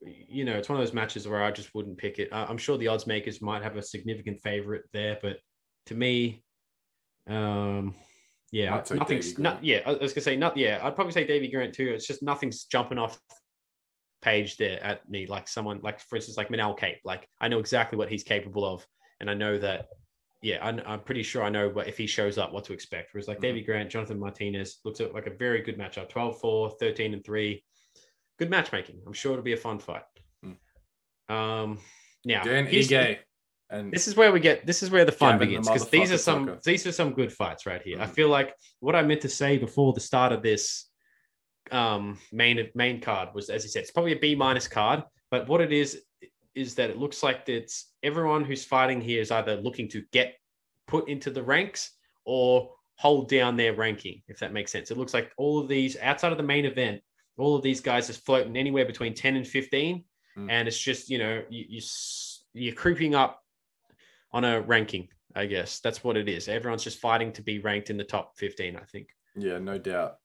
[0.02, 2.30] You know, it's one of those matches where I just wouldn't pick it.
[2.32, 5.38] I'm sure the odds makers might have a significant favorite there, but
[5.88, 6.44] to me,
[7.28, 7.96] um,
[8.52, 9.64] yeah, nothing's not.
[9.64, 10.58] Yeah, I was gonna say not.
[10.58, 11.90] Yeah, I'd probably say Davey Grant too.
[11.90, 13.20] It's just nothing's jumping off
[14.22, 17.00] page there at me like someone like for instance like Manel Kape.
[17.06, 18.86] Like I know exactly what he's capable of,
[19.20, 19.88] and I know that
[20.44, 23.14] yeah, I'm, I'm pretty sure I know what if he shows up, what to expect.
[23.14, 23.42] Whereas like Mhm.
[23.42, 27.24] Davey Grant, Jonathan Martinez looks at like a very good matchup 12 4, 13 and
[27.24, 27.64] 3.
[28.38, 29.02] Good matchmaking.
[29.08, 30.04] I'm sure it'll be a fun fight.
[31.30, 31.80] Um,
[32.24, 33.18] now, Dan Ige.
[33.70, 36.10] And this is where we get this is where the fun Gavin begins because these
[36.10, 38.00] are some these are some good fights right here.
[38.00, 38.12] I Mhm.
[38.12, 40.90] feel like what I meant to say before the start of this
[41.72, 45.48] um main main card was as you said, it's probably a B minus card, but
[45.48, 46.02] what it is
[46.56, 50.36] is that it looks like it's everyone who's fighting here is either looking to get
[50.88, 51.92] put into the ranks
[52.26, 54.90] or hold down their ranking, if that makes sense.
[54.90, 57.02] It looks like all of these outside of the main event,
[57.38, 60.04] all of these guys is floating anywhere between 10 and 15.
[60.38, 60.52] Mm.
[60.52, 61.82] And it's just, you know, you, you,
[62.54, 63.44] you're creeping up
[64.32, 65.80] on a ranking, I guess.
[65.80, 66.48] That's what it is.
[66.48, 69.10] Everyone's just fighting to be ranked in the top 15, I think.
[69.36, 70.16] Yeah, no doubt.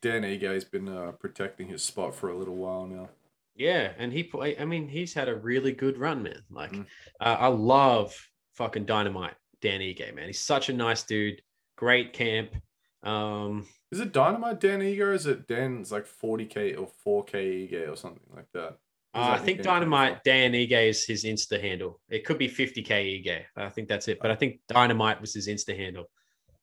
[0.00, 3.08] Dan Ige's been uh, protecting his spot for a little while now.
[3.54, 4.56] Yeah, and he play.
[4.58, 6.42] I mean, he's had a really good run, man.
[6.50, 6.86] Like, Mm.
[7.20, 8.14] uh, I love
[8.54, 10.26] fucking dynamite, Dan Ige, man.
[10.28, 11.42] He's such a nice dude.
[11.76, 12.54] Great camp.
[13.02, 17.90] Um, Is it Dynamite Dan Ige or is it Dan's like 40k or 4k Ige
[17.92, 18.78] or something like that?
[19.14, 22.00] Uh, I think dynamite Dan Ige is his Insta handle.
[22.08, 22.86] It could be 50k
[23.26, 23.42] Ige.
[23.56, 24.18] I think that's it.
[24.22, 26.08] But I think dynamite was his Insta handle.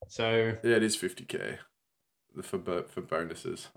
[0.08, 0.56] So.
[0.64, 1.58] Yeah, it is 50k
[2.42, 3.68] for for bonuses.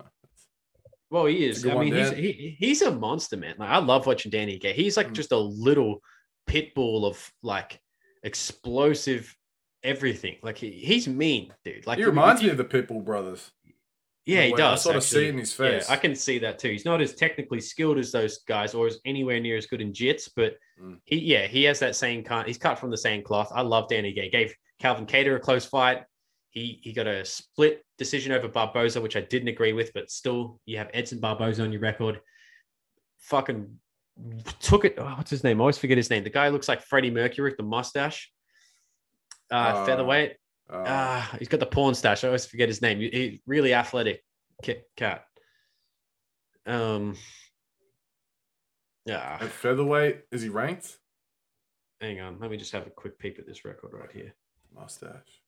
[1.10, 1.66] well, he is.
[1.66, 3.54] I mean, he's he, he's a monster, man.
[3.58, 4.72] Like, I love watching Danny Ige.
[4.72, 5.14] He's like Mm.
[5.14, 6.00] just a little
[6.46, 7.80] pit bull of like
[8.22, 9.34] explosive
[9.82, 10.36] everything.
[10.42, 11.86] Like he, he's mean, dude.
[11.86, 13.50] Like he reminds you- me of the Pitbull brothers.
[14.24, 14.80] Yeah, he does.
[14.80, 15.84] I sort of see in his face.
[15.88, 16.68] Yeah, I can see that too.
[16.68, 19.92] He's not as technically skilled as those guys, or as anywhere near as good in
[19.92, 20.98] jits, but Mm.
[21.04, 22.46] he, yeah, he has that same kind.
[22.46, 23.50] He's cut from the same cloth.
[23.52, 24.30] I love Dan Ige.
[24.30, 26.04] Gave Calvin Kattar a close fight.
[26.52, 30.60] He he got a split decision over Barboza, which I didn't agree with, but still,
[30.66, 32.20] you have Edson Barboza on your record.
[33.20, 33.78] Fucking
[34.60, 34.94] took it.
[34.98, 35.60] Oh, what's his name?
[35.60, 36.24] I always forget his name.
[36.24, 38.30] The guy looks like Freddie Mercury with the mustache.
[39.50, 40.32] Uh, Uh, featherweight.
[40.70, 42.22] Uh, Ah, he's got the porn stash.
[42.22, 42.98] I always forget his name.
[43.00, 44.22] He, really athletic
[44.96, 45.24] cat.
[46.66, 47.16] Um.
[49.06, 49.38] Yeah.
[49.40, 50.98] at featherweight, is he ranked?
[52.00, 52.38] Hang on.
[52.40, 54.34] Let me just have a quick peep at this record right here.
[54.74, 55.41] Mustache.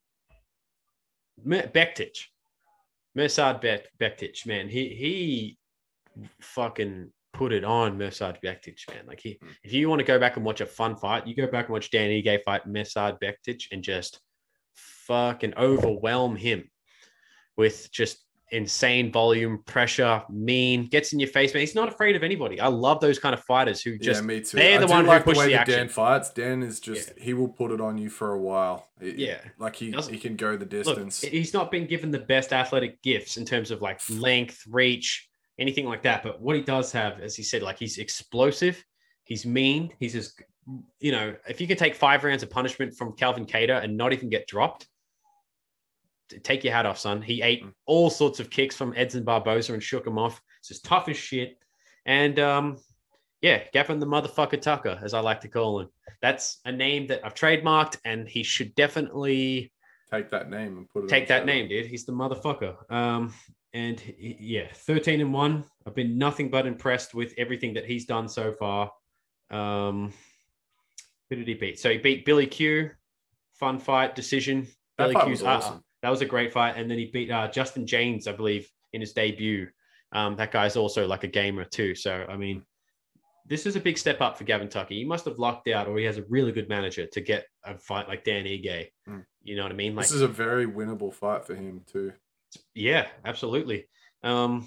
[1.46, 2.16] Bektic.
[3.16, 4.68] Mirsad Bek- Bektic, man.
[4.68, 5.58] He he
[6.40, 9.06] fucking put it on Mirsad Bektic, man.
[9.06, 9.54] Like he, Mm.
[9.64, 11.72] if you want to go back and watch a fun fight, you go back and
[11.72, 14.20] watch Dan Ige fight Mirsad Bektic and just
[14.74, 16.70] fucking overwhelm him
[17.56, 21.61] with just insane volume, pressure, mean, gets in your face, man.
[21.61, 22.61] He's not afraid of anybody.
[22.61, 24.57] I love those kind of fighters who just yeah, me too.
[24.57, 25.78] they're the one who push the way the action.
[25.78, 26.30] Dan fights.
[26.30, 28.88] Dan is just he will put it on you for a while.
[29.00, 29.40] It- Yeah.
[29.59, 31.20] like he Doesn't- he can go the Look, distance.
[31.22, 35.28] he's not been given the best athletic gifts in terms of like length, reach,
[35.59, 36.22] anything like that.
[36.22, 38.85] But what he does have, as he said, like he's explosive,
[39.24, 40.40] he's mean, he's just,
[41.00, 44.12] you know, if you can take five rounds of punishment from Calvin Kattar and not
[44.12, 44.87] even get dropped,
[46.42, 47.20] take your hat off, son.
[47.22, 47.72] He ate Mm.
[47.87, 50.40] all sorts of kicks from Edson Barboza and shook him off.
[50.58, 51.58] It's just tough as shit.
[52.06, 52.78] And um,
[53.40, 55.88] yeah, Gavin the motherfucker Tucker, as I like to call him.
[56.22, 59.72] That's a name that I've trademarked, and he should definitely
[60.10, 61.08] Take that name and put it.
[61.08, 61.87] take that name, dude.
[61.87, 62.90] He's the motherfucker.
[62.90, 63.34] Um,
[63.72, 65.64] and he- yeah, 13 and one.
[65.87, 68.92] I've been nothing but impressed with everything that he's done so far.
[69.50, 70.12] Um,
[71.28, 71.78] who did he beat?
[71.78, 72.90] So he beat Billy Q,
[73.54, 74.68] fun fight decision.
[74.98, 75.83] That Billy Q's was uh, awesome.
[76.04, 79.00] That was a great fight, and then he beat uh, Justin Jaynes, I believe, in
[79.00, 79.68] his debut.
[80.12, 81.94] Um, that guy's also like a gamer too.
[81.94, 82.62] So I mean,
[83.46, 84.92] this is a big step up for Gavin Tucker.
[84.92, 87.78] He must have lucked out, or he has a really good manager to get a
[87.78, 88.88] fight like Dan Ige.
[89.08, 89.24] Mm.
[89.44, 89.96] You know what I mean?
[89.96, 92.12] Like This is a very winnable fight for him too.
[92.74, 93.88] yeah, absolutely.
[94.22, 94.66] Um,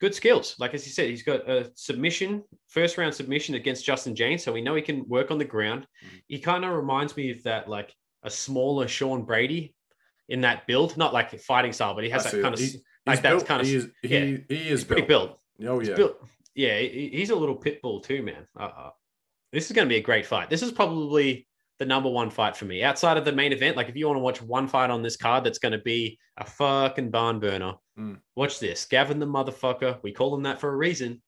[0.00, 0.54] good skills.
[0.60, 4.52] Like as you said, he's got a submission, first round submission against Justin Jaynes, so
[4.52, 5.88] we know he can work on the ground.
[6.04, 6.22] Mhm.
[6.28, 9.74] He kind of reminds me of that, like a smaller Sean Brady
[10.30, 12.60] in that build, not like fighting style, but he has I that kind it.
[12.60, 14.36] of He- like He's built- kind of he is he, yeah.
[14.48, 15.38] he is pretty built.
[15.58, 15.70] built.
[15.70, 15.94] Oh He's yeah.
[15.96, 16.16] built.
[16.54, 18.46] Yeah, he- he's a little pit bull too, man.
[18.58, 18.90] Uh,
[19.52, 20.48] this is going to be a great fight.
[20.50, 21.46] This is probably
[21.78, 23.76] the number one fight for me outside of the main event.
[23.76, 26.18] Like, if you want to watch one fight on this card that's going to be
[26.36, 28.18] a fucking barn burner, Mm.
[28.36, 28.84] watch this.
[28.86, 29.98] Gavin the motherfucker.
[30.02, 31.20] We call him that for a reason.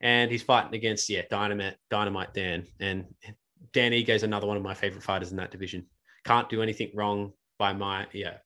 [0.00, 2.66] And he's fighting against, yeah, Dynamite, Dynamite Dan.
[2.80, 3.04] And
[3.72, 5.86] Dan Ige is another one of my favorite fighters in that division.
[6.24, 8.38] Can't do anything wrong by my, yeah,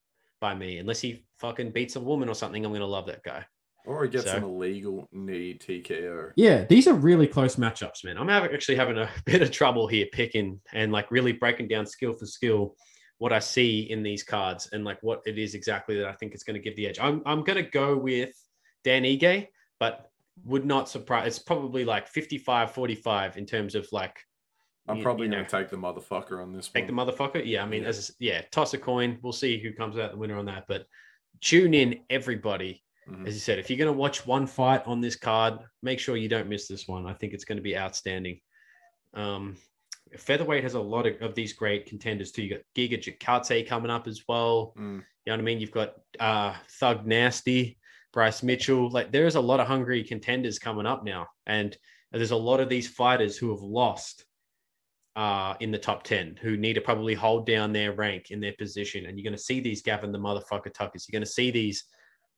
[0.43, 0.77] by me.
[0.79, 3.47] Unless he fucking beats a woman or something, I'm to love that guy.
[3.87, 6.33] Or he gets So- an illegal knee TKO.
[6.37, 8.19] Yeah, these are really close matchups, man.
[8.19, 12.13] I'm actually having a bit of trouble here picking and like really breaking down skill
[12.13, 12.77] for skill
[13.19, 16.35] what I see in these cards and like what it is exactly that I think
[16.35, 16.99] is going to give the edge.
[17.01, 18.35] I'm, I'm going to go with
[18.83, 19.47] Dan Ige,
[19.79, 20.11] but
[20.45, 21.29] would not surprise.
[21.29, 24.17] It's probably like 55 45 in terms of like,
[24.89, 27.43] I'm you- probably you gonna take the motherfucker on this take the motherfucker.
[27.45, 27.89] Yeah, I mean, Yeah.
[27.89, 29.19] as yeah, toss a coin.
[29.23, 30.65] We'll see who comes out the winner on that.
[30.67, 30.87] But
[31.41, 32.83] tune in, everybody.
[33.09, 33.27] Mhm.
[33.27, 36.17] As you said, if you're going to watch one fight on this card, make sure
[36.17, 37.05] you don't miss this one.
[37.07, 38.41] I think it's going to be outstanding.
[39.15, 39.57] Um,
[40.17, 42.43] featherweight has a lot of, of these great contenders too.
[42.45, 44.73] You got Giga Chikadze coming up as well.
[44.79, 44.83] Mm.
[44.99, 45.61] You know what I mean?
[45.61, 47.79] You've got uh, Thug Nasty,
[48.13, 48.91] Bryce Mitchell.
[48.91, 51.77] Like there's a lot of hungry contenders coming up now, and
[52.13, 54.25] there's a lot of these fighters who have lost
[55.17, 58.55] uh, in the top 10 who need to probably hold down their rank in their
[58.59, 59.07] position.
[59.07, 61.07] And you're going to see these Gavin the motherfucker Tuckers.
[61.07, 61.85] You're going to see these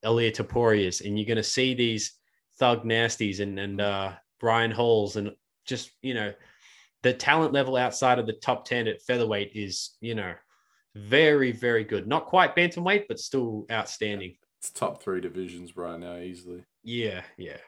[0.04, 2.18] Ilia Topurias and you're going to see these
[2.58, 5.30] Thug Nasties and, and uh, Brian Halls and
[5.64, 6.32] just, you know,
[7.02, 10.34] the talent level outside of the top 10 at featherweight is, you know,
[10.94, 12.06] very, very good.
[12.06, 14.36] Not quite bantamweight, but still outstanding.
[14.58, 16.64] It's top three divisions right now, easily.
[16.82, 17.58] Yeah, yeah.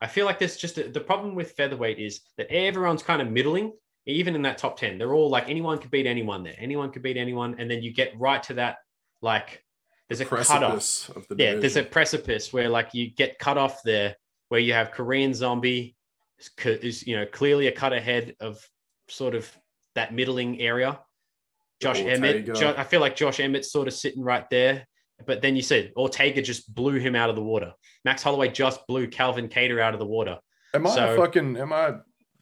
[0.00, 3.30] I feel like there's just a, the problem with featherweight is that everyone's kind of
[3.30, 3.72] middling,
[4.08, 4.98] even in that top 10.
[4.98, 6.54] They're all like anyone could beat anyone there.
[6.58, 7.56] Anyone could beat anyone.
[7.58, 8.78] And then you get right to that,
[9.22, 9.62] like,
[10.08, 11.10] there's a cutoff.
[11.10, 14.16] Of the yeah, there's a precipice where, like, you get cut off there
[14.48, 15.94] where you have Korean Zombie
[16.64, 18.66] is, you know, clearly a cut ahead of
[19.08, 19.50] sort of
[19.94, 20.98] that middling area.
[21.80, 24.86] Josh Emmett, jo- I feel like Josh Emmett's sort of sitting right there.
[25.26, 27.72] But then you said Ortega just blew him out of the water.
[28.04, 30.38] Max Holloway just blew Calvin Kattar out of the water.
[30.74, 31.96] Am I so- fucking am I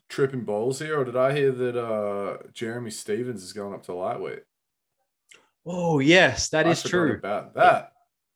[0.09, 3.95] tripping balls here, or did I hear that uh Jeremy Stephens is going up to
[3.95, 4.43] lightweight?
[5.65, 7.15] Oh yes, that I is true.
[7.15, 7.93] about that.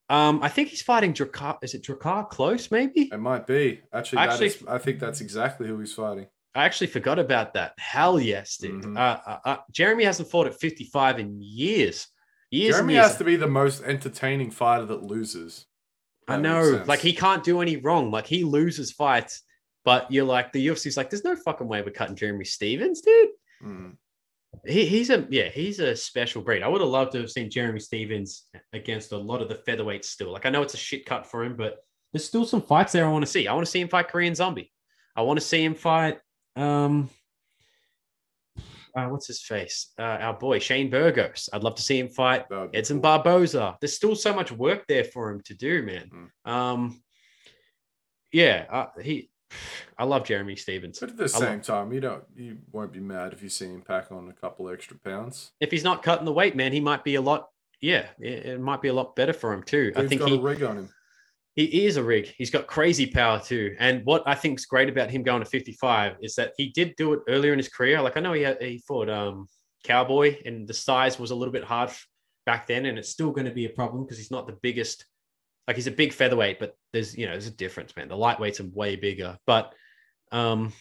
[0.09, 1.59] Um, I think he's fighting Drakkar.
[1.63, 2.71] Is it Drakkar Klose?
[2.73, 3.03] Maybe.
[3.13, 4.19] It might be actually.
[4.19, 6.27] Actually- is, I think that's exactly who he's fighting.
[6.53, 7.75] I actually forgot about that.
[7.79, 8.83] Hell yes, dude.
[8.83, 8.99] Mhm.
[8.99, 12.09] Uh, uh, uh, Jeremy hasn't fought at 55 in years.
[12.51, 13.07] Years Jeremy years.
[13.07, 15.67] has to be the most entertaining fighter that loses.
[16.27, 16.85] I That makes know.
[16.89, 18.11] Like he can't do any wrong.
[18.11, 19.43] Like he loses fights,
[19.85, 23.29] but you're like the UFC's like, there's no fucking way we're cutting Jeremy Stephens, dude.
[23.64, 23.97] Mm.
[24.66, 26.62] He, he's a yeah, he's a special breed.
[26.62, 30.07] I would have loved to have seen Jeremy Stephens against a lot of the featherweights
[30.07, 30.33] still.
[30.33, 31.79] Like I know it's a shit cut for him, but
[32.12, 33.47] there's still some fights there I want to see.
[33.47, 34.73] I want to see him fight Korean Zombie.
[35.14, 36.19] I want to see him fight
[36.57, 37.09] um
[38.95, 39.93] uh, what's his face?
[39.99, 41.49] Uh, our boy Shane Burgos.
[41.53, 43.03] I'd love to see him fight That would be Edson cool.
[43.03, 43.77] Barboza.
[43.81, 46.31] There's still so much work there for him to do, man.
[46.45, 47.03] Um,
[48.33, 49.31] yeah, uh, he.
[49.99, 50.99] I love Jeremy Stephens.
[50.99, 53.49] But at the I same love- time, you don't you won't be mad if you
[53.49, 55.53] see him pack on a couple extra pounds.
[55.61, 57.49] If he's not cutting the weight, man, he might be a lot.
[57.81, 59.93] Yeah, it, might be a lot better for him too.
[59.97, 60.89] I think got he, a rig on him.
[61.55, 62.33] he is a rig.
[62.37, 63.75] He's got crazy power too.
[63.79, 66.95] And what I think is great about him going to 55 is that he did
[66.97, 68.03] do it earlier in his career.
[68.03, 69.47] Like I know he had, he fought um
[69.83, 71.91] Cowboy, and the size was a little bit hard
[72.45, 75.07] back then, and it's still going to be a problem because he's not the biggest.
[75.71, 78.09] Like he's a big featherweight, but there's you know there's a difference, man.
[78.09, 79.73] The lightweights are way bigger, but
[80.33, 80.73] um.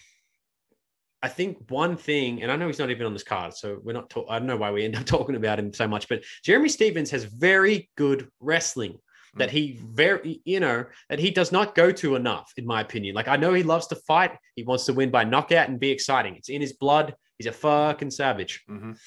[1.22, 3.94] I think one thing, and I know he's not even on this card, so we're
[3.94, 4.10] not.
[4.10, 6.70] Talk- I don't know why we end up talking about him so much, but Jeremy
[6.70, 8.98] Stephens has very good wrestling
[9.36, 13.14] that he very you know that he does not go to enough in my opinion
[13.14, 15.92] like i know he loves to fight he wants to win by knockout and be
[15.92, 18.98] exciting it's in his blood he's a fucking savage Mhm.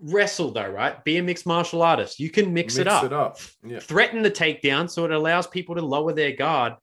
[0.00, 1.02] Wrestle though right?
[1.04, 2.20] Be a mixed martial artist.
[2.20, 3.04] You can mix, it up.
[3.04, 3.38] it up.
[3.64, 3.80] Yeah.
[3.80, 6.74] threaten the takedown so it allows people to lower their guard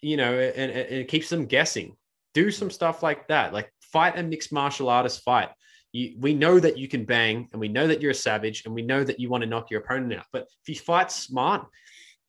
[0.00, 1.96] you know and, and it keeps them guessing.
[2.32, 3.52] Do some stuff like that.
[3.52, 5.48] Like fight a mixed martial artist fight.
[5.92, 8.74] You, we know that you can bang and we know that you're a savage and
[8.74, 10.26] we know that you want to knock your opponent out.
[10.32, 11.66] But if you fight smart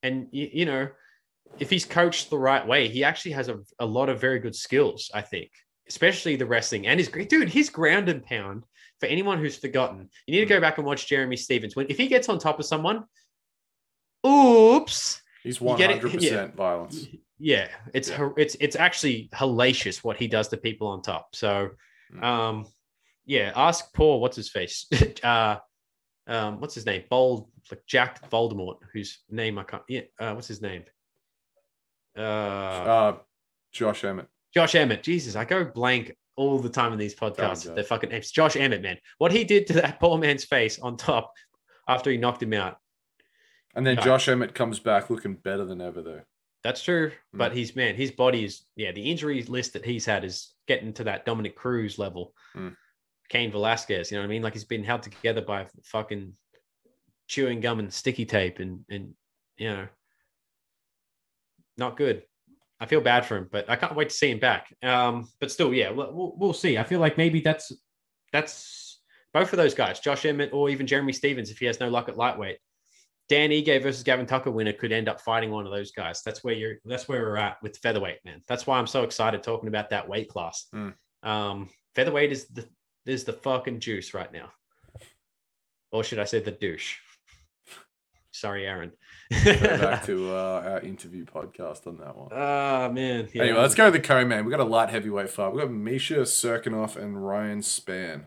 [0.04, 0.90] and you, you know
[1.60, 4.56] if he's coached the right way he actually has a, a lot of very good
[4.56, 5.52] skills i think.
[5.88, 8.64] Especially the wrestling and his great dude his ground and pound
[9.02, 11.76] for anyone who's forgotten you need to go back and watch jeremy stephens.
[11.76, 13.04] When if he gets on top of someone
[14.26, 15.22] oops.
[15.44, 17.08] He's one hundred percent violence.
[17.40, 18.30] yeah it's Yeah.
[18.38, 21.36] it's it's actually hellacious what he does to people on top.
[21.36, 21.72] So
[22.14, 22.24] Mm.
[22.24, 22.66] um
[23.26, 24.86] yeah ask paul what's his face?
[25.24, 25.56] Uh
[26.28, 27.04] um what's his name?
[27.10, 30.84] Bold like jack voldemort whose name i can't yeah uh what's his name?
[32.18, 33.18] Uh Uh,
[33.72, 34.28] Josh Emmett.
[34.54, 35.02] josh emmett.
[35.04, 37.76] Jesus i go blank all the time in these podcasts Josh.
[37.76, 41.32] they're fucking josh emmett man what he did to that poor man's face on top
[41.88, 42.78] after he knocked him out
[43.76, 43.98] And then.
[44.02, 46.22] Josh Emmett comes back looking better than ever, though.
[46.64, 47.38] That's true, Mm.
[47.42, 48.92] but he's man, his body is yeah.
[48.92, 52.34] The injury list that he's had is getting to that Dominick Cruz level.
[52.56, 52.76] Mm.
[53.30, 54.42] Cain Velasquez, you know what I mean?
[54.44, 56.34] Like he's been held together by fucking
[57.28, 59.14] chewing gum and sticky tape, and and
[59.58, 59.88] you know,
[61.78, 62.24] not good.
[62.82, 64.76] I feel bad for him, but I can't wait to see him back.
[64.82, 66.80] Um, but still, yeah, we'll, we'll, see.
[66.80, 67.72] I feel like maybe that's
[68.34, 69.02] that's
[69.36, 72.10] both of those guys, Josh Emmett or even Jeremy Stephens, if he has no luck
[72.10, 72.58] at lightweight.
[73.30, 76.24] Dan Ige versus Gavin Tucker winner could end up fighting one of those guys.
[76.26, 76.78] That's where you're.
[76.84, 78.42] That's where we're at with featherweight, man.
[78.48, 80.66] That's why I'm so excited talking about that weight class.
[80.74, 80.94] Mm.
[81.22, 82.66] Um, featherweight is the
[83.06, 84.52] is the fucking juice right now,
[85.92, 86.98] or should I say the douche?
[88.32, 88.92] Sorry, Aaron.
[89.32, 92.30] Go back to uh, our interview podcast on that one.
[92.32, 93.30] Ah man.
[93.34, 93.44] Yeah.
[93.44, 94.46] Anyway, let's go to the co-main.
[94.46, 95.54] We got a light heavyweight fight.
[95.54, 98.26] We've got Misha Cirkunov and Ryan Spann.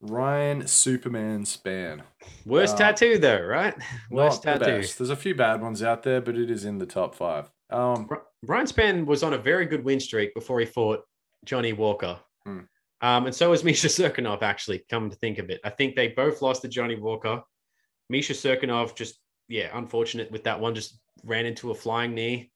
[0.00, 2.02] Ryan Superman Spann.
[2.44, 3.74] Worst uh, tattoo though, right?
[4.10, 4.64] Worst the tattoo.
[4.64, 4.98] best.
[4.98, 7.50] There's a few bad ones out there, but it is in the top five.
[7.70, 8.08] Um,
[8.44, 11.02] Brian Spann was on a very good win streak before he fought
[11.44, 12.18] Johnny Walker.
[12.44, 12.60] Hmm.
[13.00, 15.60] Um, and so was Misha Cirkunov, actually, come to think of it.
[15.64, 17.42] I think they both lost to Johnny Walker.
[18.08, 22.50] Misha Cirkunov just, yeah, unfortunate with that one, just ran into a flying knee.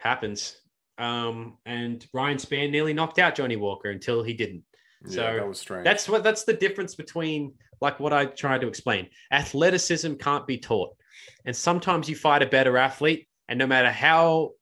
[0.00, 0.56] Happens.
[0.98, 4.64] Um, and Ryan Spann nearly knocked out Johnny Walker until he didn't.
[5.06, 5.84] So yeah, that was strange.
[5.84, 9.08] That's what that's the difference between like what I tried to explain.
[9.30, 10.90] Athleticism can't be taught.
[11.44, 14.52] And sometimes you fight a better athlete, and no matter how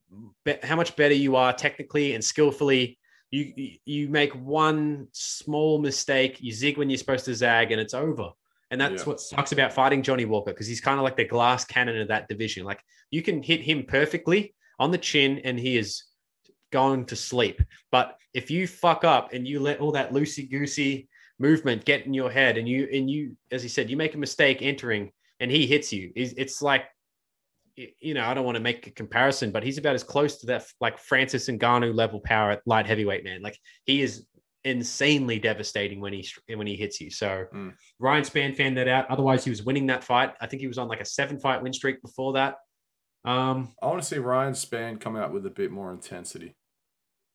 [0.62, 2.98] how much better you are technically and skillfully,
[3.30, 7.94] you you make one small mistake, you zig when you're supposed to zag, and it's
[7.94, 8.30] over.
[8.70, 9.08] And that's Yeah.
[9.08, 12.08] what sucks about fighting Johnny Walker because he's kind of like the glass cannon of
[12.08, 12.64] that division.
[12.64, 16.02] Like you can hit him perfectly on the chin, and he is
[16.72, 17.62] going to sleep.
[17.90, 22.12] But if you fuck up and you let all that loosey goosey movement get in
[22.12, 25.50] your head, and you and you, as he said, you make a mistake entering, and
[25.50, 26.84] he hits you, it's, it's like
[27.76, 30.46] you know, I don't want to make a comparison, but he's about as close to
[30.46, 33.42] that like Francis and Ngannou level power at light heavyweight man.
[33.42, 34.24] Like he is
[34.66, 37.10] insanely devastating when he when he hits you.
[37.10, 37.74] So Mm.
[37.98, 39.08] Ryan Spann fanned that out.
[39.10, 40.34] Otherwise, he was winning that fight.
[40.40, 42.56] I think he was on like a seven fight win streak before that.
[43.24, 46.54] Um, I want to see Ryan Spann come out with a bit more intensity.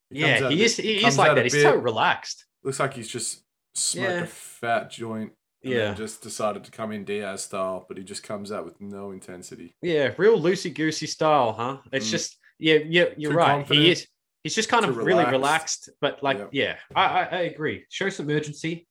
[0.09, 0.75] He yeah, comes he is.
[0.77, 1.43] bit- He is like that.
[1.43, 2.45] He's bit- so relaxed.
[2.63, 3.43] Looks like he's just
[3.75, 4.21] smoked Yeah.
[4.23, 5.33] a fat joint.
[5.63, 5.93] And Yeah.
[5.93, 9.75] just decided to come in Diaz style, but he just comes out with no intensity.
[9.83, 11.77] Yeah, real loosey goosey style, huh?
[11.91, 12.11] It's Mm.
[12.11, 13.47] just yeah, yeah, you're Too right.
[13.57, 14.07] confident, He is.
[14.43, 15.89] He's just kind of really relaxed.
[16.01, 16.49] but like, Yep.
[16.51, 17.85] yeah, I, I, I agree.
[17.89, 18.87] Show some urgency.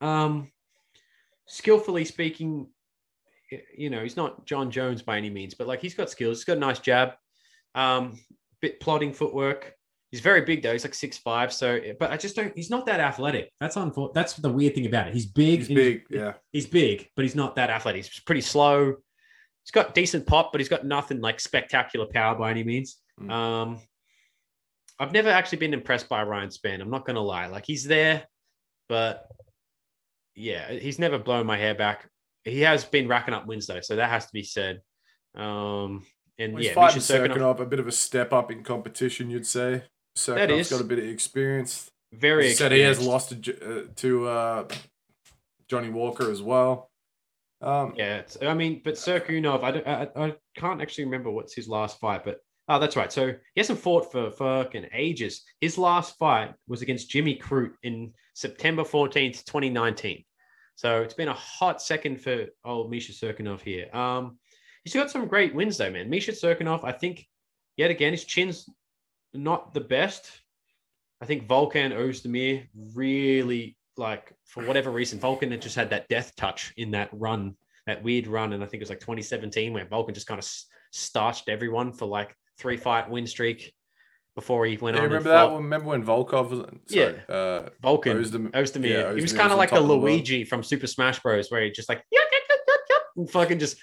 [0.00, 0.50] Um,
[1.46, 2.68] skillfully speaking,
[3.76, 6.38] you know, he's not Jon Jones by any means, but like he's got skills.
[6.38, 7.10] He's got a nice jab.
[7.74, 8.18] Um,
[8.60, 9.74] bit plodding footwork.
[10.10, 10.72] He's very big though.
[10.72, 11.52] He's like six five.
[11.52, 12.52] So, but I just don't.
[12.56, 13.50] He's not that athletic.
[13.60, 15.14] That's unfor- That's the weird thing about it.
[15.14, 15.60] He's big.
[15.60, 16.34] He's big, yeah.
[16.52, 18.04] he's big, but he's not that athletic.
[18.04, 18.94] He's pretty slow.
[19.64, 22.98] He's got decent pop, but he's got nothing like spectacular power by any means.
[23.20, 23.30] Mm.
[23.30, 23.78] Um,
[24.98, 26.80] I've never actually been impressed by Ryan Spann.
[26.80, 27.46] I'm not going to lie.
[27.46, 28.24] Like he's there,
[28.88, 29.26] but
[30.34, 32.08] yeah, he's never blown my hair back.
[32.44, 34.80] He has been racking up wins though, so that has to be said.
[35.34, 36.04] Um,
[36.38, 39.46] and Well, he's yeah, fighting Cirkunov, a bit of a step up in competition, you'd
[39.46, 39.82] say.
[40.16, 41.90] Cirkunov's got a bit of experience.
[42.12, 44.68] very you said he has lost to, uh, to uh,
[45.68, 46.90] Johnny Walker as well.
[47.60, 51.54] Um, Yeah, it's, I mean, but Cirkunov, I, don't, I I can't actually remember what's
[51.54, 53.12] his last fight, but oh, that's right.
[53.12, 55.42] So he hasn't fought for fucking ages.
[55.60, 60.24] His last fight was against Jimmy Crute in September fourteenth, twenty nineteen.
[60.76, 63.94] So it's been a hot second for old Misha Cirkunov here.
[63.94, 64.38] Um,
[64.82, 66.10] he's got some great wins though, man.
[66.10, 67.26] Misha Cirkunov, I think,
[67.76, 68.68] yet again, his chin's
[69.32, 70.30] not the best.
[71.20, 76.34] I think Volkan Ozdemir really like for whatever reason, Volkan had just had that death
[76.36, 79.86] touch in that run, that weird run, and I think it was like 2017 where
[79.86, 80.48] Volkan just kind of
[80.92, 83.72] starched everyone for like three fight win streak
[84.34, 85.08] before he went yeah, on.
[85.08, 85.62] remember that one?
[85.62, 88.88] Remember when Volkov was sorry, uh, Volkan Ozdem- Ozdemir.
[88.90, 90.02] yeah, he was kind of like the world.
[90.02, 93.76] Luigi from Super Smash Bros, where he just like yup, yup, yup, and fucking just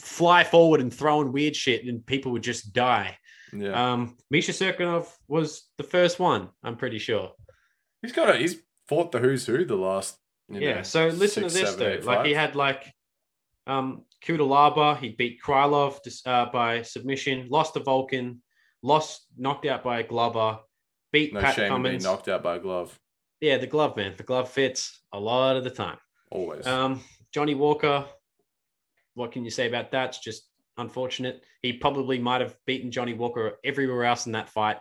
[0.00, 3.16] fly forward and throwing weird shit, and people would just die.
[3.52, 7.32] yeah, Um, Misha Cirkunov was the first one, I'm pretty sure.
[8.02, 8.56] he's got a, he's
[8.88, 10.18] fought the who's who the last.
[10.50, 10.74] Yeah.
[10.76, 12.06] know, So listen six, to this though.
[12.06, 12.92] Like he had like
[13.66, 18.38] um Cutelaba, he beat Krylov uh, by submission, lost to Volkan,
[18.82, 20.58] lost knocked out by Glover,
[21.12, 22.04] beat no Pat shame Cummins.
[22.04, 22.98] knocked out by glove.
[23.40, 24.14] Yeah, the glove man.
[24.16, 25.98] The glove fits a lot of the time.
[26.30, 26.66] Always.
[26.66, 27.00] Um,
[27.32, 28.06] Johnny Walker,
[29.14, 30.10] what can you say about that?
[30.10, 31.42] It's just unfortunate.
[31.62, 34.78] He probably might have beaten Johnny Walker everywhere else in that fight,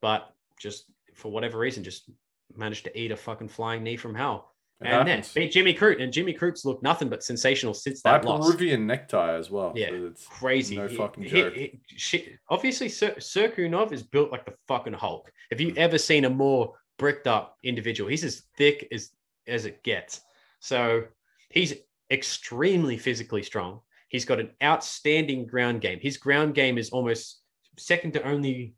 [0.00, 2.10] but just for whatever reason, just
[2.56, 4.52] managed to eat a fucking flying knee from hell.
[4.80, 5.04] It and uh-huh.
[5.04, 8.46] then beat Jimmy Crute, and Jimmy Crute's looked nothing but sensational since By that loss.
[8.46, 9.72] Peruvian necktie as well.
[9.74, 11.54] Yeah, so it's Crazy, No He- fucking he- joke.
[11.54, 12.38] he- shit.
[12.48, 15.32] Obviously, Sir, Cirkunov is built like the fucking Hulk.
[15.50, 15.78] Have you hmm.
[15.78, 18.08] ever seen a more bricked up individual?
[18.08, 19.10] He's as thick as
[19.48, 20.20] as it gets.
[20.60, 21.04] So
[21.50, 21.74] he's
[22.10, 23.80] extremely physically strong.
[24.08, 25.98] He's got an outstanding ground game.
[26.00, 27.40] His ground game is almost
[27.78, 28.74] second to only,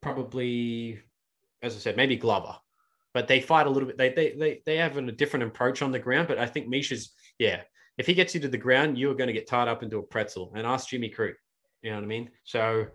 [0.00, 1.00] probably,
[1.62, 2.56] as I said, maybe Glover.
[3.12, 3.98] But they fight a little bit.
[3.98, 6.28] They they they they have a different approach on the ground.
[6.28, 7.62] But I think Misha's yeah.
[7.98, 9.98] If he gets you to the ground, you are going to get tied up into
[9.98, 10.52] a pretzel.
[10.54, 11.34] And ask Jimmy Crute.
[11.82, 12.30] You know what I mean?
[12.44, 12.86] So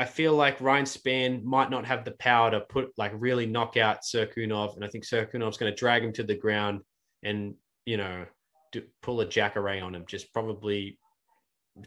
[0.00, 3.76] I feel like Ryan Spann might not have the power to put like really knock
[3.76, 6.80] out Cirkunov, and I think Cirkunov's going to drag him to the ground
[7.22, 7.54] and
[7.84, 8.24] you know
[8.72, 10.98] do, pull a Jacaré on him, just probably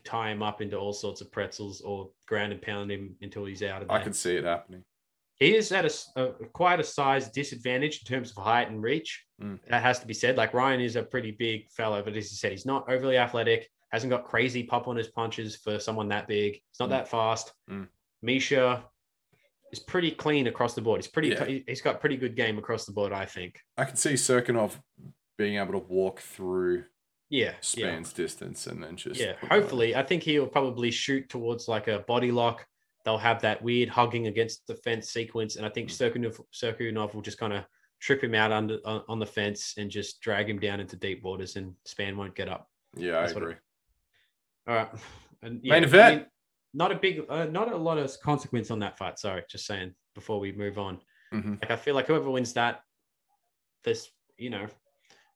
[0.03, 3.63] tie him up into all sorts of pretzels or ground and pound him until he's
[3.63, 3.97] out of there.
[3.97, 4.83] I can see it happening.
[5.39, 9.25] He is at a quite a size disadvantage in terms of height and reach.
[9.41, 9.59] Mm.
[9.67, 10.37] That has to be said.
[10.37, 13.69] Like Ryan is a pretty big fellow, but as you said, he's not overly athletic.
[13.91, 16.59] Hasn't got crazy pop on his punches for someone that big.
[16.71, 16.91] It's not Mm.
[16.91, 17.51] that fast.
[17.69, 17.87] Mm.
[18.21, 18.85] Misha,
[19.71, 20.99] is pretty clean across the board.
[21.01, 21.29] He's pretty.
[21.29, 21.45] Yeah.
[21.45, 23.11] he- He's got pretty good game across the board.
[23.11, 23.59] I think.
[23.77, 24.79] I can see Cirkunov
[25.37, 26.85] being able to walk through
[27.29, 27.45] Yeah.
[27.47, 27.53] Yeah.
[27.61, 29.33] Spann's distance and then just Yeah.
[29.49, 32.67] Hopefully, I think he'll probably shoot towards like a body lock.
[33.05, 35.89] They'll have that weird hugging against the fence sequence, and I think.
[35.89, 37.65] Cirkunov, Cirkunov will just kind of
[37.99, 41.21] trip him out under on, on the fence and just drag him down into deep
[41.23, 42.69] waters, and Spann won't get up.
[42.95, 43.55] Yeah, I That's it- agree.
[44.67, 44.89] All right.
[45.41, 46.15] And Main I event.
[46.21, 46.25] mean,
[46.73, 49.19] not a big, uh, not a lot of consequence on that fight.
[49.19, 50.99] Sorry, just saying before we move on.
[51.33, 51.61] Mhm.
[51.61, 52.81] Like I feel like whoever wins that,
[53.83, 54.67] this, you know,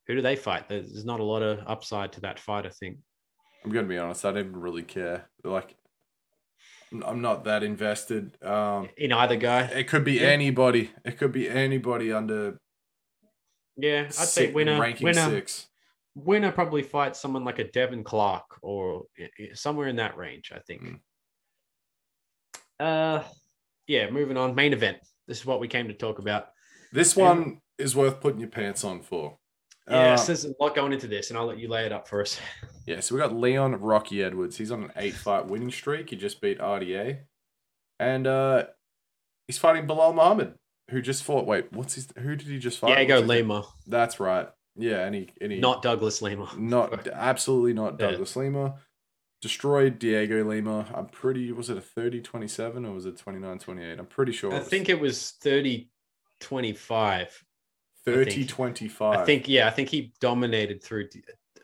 [0.05, 0.70] who do they fight?
[0.70, 2.65] There's there's not a lot of upside to that fight.
[2.65, 2.99] I think.
[3.65, 4.24] I'm gonna be honest.
[4.24, 5.30] I didn't really care.
[5.43, 5.76] Like,
[6.92, 8.42] I'm- not that invested.
[8.44, 9.64] Um, In either guy.
[9.66, 10.28] it could be Yeah.
[10.30, 10.92] anybody.
[11.04, 12.60] It could be anybody under
[13.76, 14.80] Yeah, I'd say winner.
[14.80, 15.30] ranking Winner.
[15.30, 15.68] six.
[16.16, 19.06] Winner probably fights someone like a Devin Clark or
[19.54, 20.52] somewhere in that range.
[20.52, 20.82] I think.
[20.82, 21.00] Mm.
[22.80, 23.24] Uh,
[23.88, 24.10] yeah.
[24.10, 24.56] Moving on.
[24.56, 24.98] Main event.
[25.28, 26.50] This is what we came to talk about.
[26.92, 29.38] This one is worth putting your pants on for.
[29.90, 31.92] Yeah, Uh, so there's a lot going into this, and I'll let you lay it
[31.92, 32.40] up for us.
[32.88, 34.58] Yeah, so we got Leon Rocky Edwards.
[34.58, 36.10] He's on an eight fight winning streak.
[36.10, 37.20] He just beat RDA.
[38.00, 38.66] And uh
[39.48, 40.56] he's fighting Belal Muhammad,
[40.90, 41.46] who just fought.
[41.46, 42.96] Wait, what's his who did he just fight?
[42.96, 44.48] Diego Lima, That's right.
[44.78, 46.50] Yeah, and he, and he not Douglas Lima.
[46.58, 48.12] not absolutely not Yeah.
[48.12, 48.76] Douglas Lima.
[49.42, 50.88] Destroyed Diego Lima.
[50.94, 54.00] I'm pretty was it a 30 27 or was it 29 28?
[54.00, 54.54] I'm pretty sure.
[54.54, 55.90] I think it was 30
[56.40, 57.44] 25.
[58.06, 59.20] 30 think- 25.
[59.20, 61.10] I think, yeah, I think he dominated through.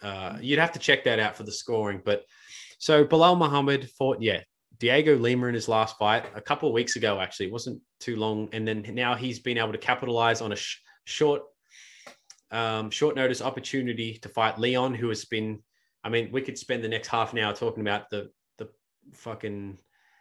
[0.03, 2.01] Uh, you'd have to check that out for the scoring.
[2.03, 2.25] But
[2.77, 4.41] so Belal Muhammad fought, yeah,
[4.79, 7.45] Diego Lima in his last fight a couple of weeks ago, actually.
[7.47, 8.49] It wasn't too long.
[8.51, 11.43] And then now he's been able to capitalize on a sh- short,
[12.51, 15.63] um, short notice opportunity to fight Leon, who has been,
[16.03, 18.69] I mean, we could spend the next half an hour talking about the, the
[19.13, 19.79] fucking,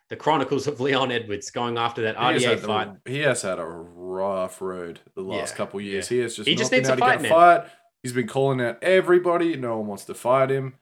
[0.08, 2.88] the chronicles of Leon Edwards going after that He has, had the- fight.
[3.06, 6.08] he has had a rough road the last Yeah, couple of years.
[6.08, 7.64] He has just He not just been needs to fight, a fight.
[8.02, 9.56] He's been calling out everybody.
[9.56, 10.74] No one wants to fight him.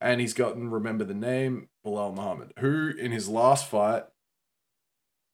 [0.00, 4.02] And he's gotten, remember the name, Belal Muhammad, who in his last fight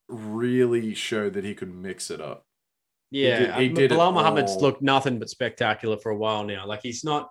[0.09, 2.45] really showed that he could mix it up.
[3.11, 4.61] Yeah, did- he did Belal Muhammad's all.
[4.61, 6.67] looked nothing but spectacular for a while now.
[6.67, 7.31] Like he's not.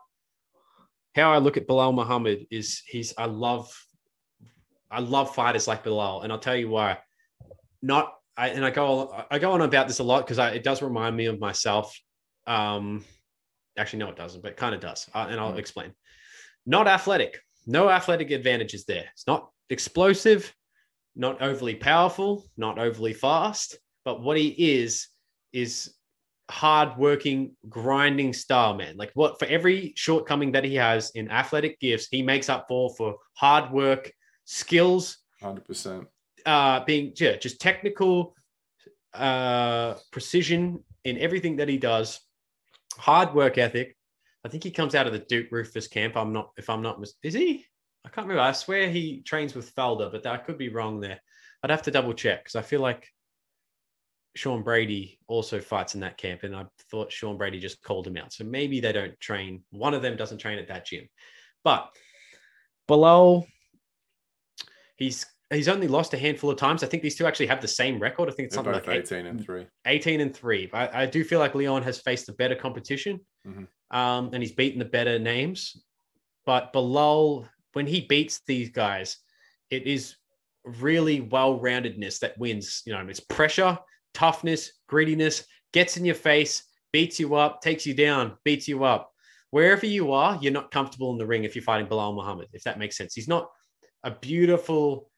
[1.16, 3.72] How I look at Belal Muhammad is he's I love,
[4.90, 6.98] I love fighters like Belal, and I'll tell you why.
[7.82, 10.82] Not I and I go I go on about this a lot because it does
[10.82, 11.96] remind me of myself.
[12.48, 13.04] Um,
[13.78, 15.60] actually, no, it doesn't, but it kind of does, uh, and I'll Mm.
[15.60, 15.94] explain.
[16.66, 19.06] Not athletic, no athletic advantages there.
[19.14, 20.54] It's not explosive,
[21.16, 24.50] not overly powerful, not overly fast, but what he
[24.80, 25.08] is
[25.54, 25.94] is
[26.50, 28.96] hard-working, grinding style man.
[28.98, 32.90] Like what for every shortcoming that he has in athletic gifts, he makes up for
[32.96, 34.12] for hard work,
[34.46, 36.08] skills, 100%.
[36.46, 38.34] uh, being yeah, just technical
[39.14, 42.20] uh, precision in everything that he does,
[42.98, 43.96] hard work ethic.
[44.44, 46.16] I think he comes out of the Duke Roufus camp.
[46.16, 47.66] I'm not, if I'm not, is he?
[48.06, 48.42] I can't remember.
[48.42, 51.20] I swear he trains with Felder, but I could be wrong there.
[51.64, 53.08] I'd have to double check because I feel like
[54.36, 58.18] Sean Brady also fights in that camp, and I thought Sean Brady just called him
[58.18, 58.32] out.
[58.32, 59.64] So maybe they don't train.
[59.72, 61.10] One of them doesn't train at that gym,
[61.64, 61.90] but
[62.88, 63.46] Belal,
[64.96, 66.84] he's he's only lost a handful of times.
[66.84, 68.30] I think these two actually have the same record.
[68.30, 69.66] I think it's They're something like eight, 18 and 3.
[69.86, 70.70] 18 and 3.
[70.74, 73.68] I, I do feel like Leon has faced the better competition Mhm.
[73.92, 75.84] um, and he's beaten the better names.
[76.46, 79.18] But Belal, when he beats these guys,
[79.70, 80.16] it is
[80.64, 82.82] really well roundedness that wins.
[82.86, 83.78] You know, it's pressure,
[84.14, 89.12] toughness, greediness, gets in your face, beats you up, takes you down, beats you up.
[89.52, 92.64] Wherever you are, you're not comfortable in the ring if you're fighting Belal Muhammad, if
[92.64, 93.14] that makes sense.
[93.14, 93.50] He's not
[94.04, 95.10] a beautiful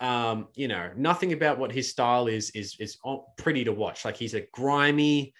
[0.00, 2.98] um, you know, nothing about what his style is is is
[3.36, 4.04] pretty to watch.
[4.04, 5.34] Like he's a grimy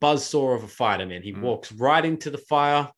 [0.00, 1.22] buzzsaw of a fighter, man.
[1.22, 1.42] He Mm.
[1.42, 2.90] walks right into the fire.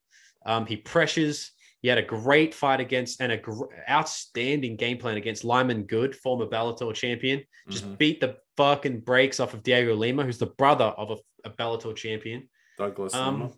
[0.47, 1.53] Um, he pressures.
[1.83, 6.15] He had a great fight against and a gr- outstanding game plan against Lyman Good,
[6.17, 7.45] former Bellator champion.
[7.69, 7.99] Just Mhm.
[7.99, 11.17] beat the fucking brakes off of Diego Lima, who's the brother of a,
[11.49, 12.49] a Bellator champion.
[12.79, 13.15] Douglas.
[13.15, 13.53] Um, Lima.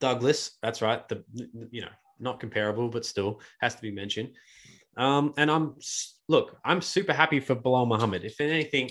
[0.00, 1.06] Douglas, that's right.
[1.08, 1.24] The
[1.70, 1.90] you know
[2.20, 4.34] not comparable, but still has to be mentioned.
[4.98, 5.76] Um, and I'm
[6.28, 8.24] look, I'm super happy for Belal Muhammad.
[8.24, 8.90] If anything,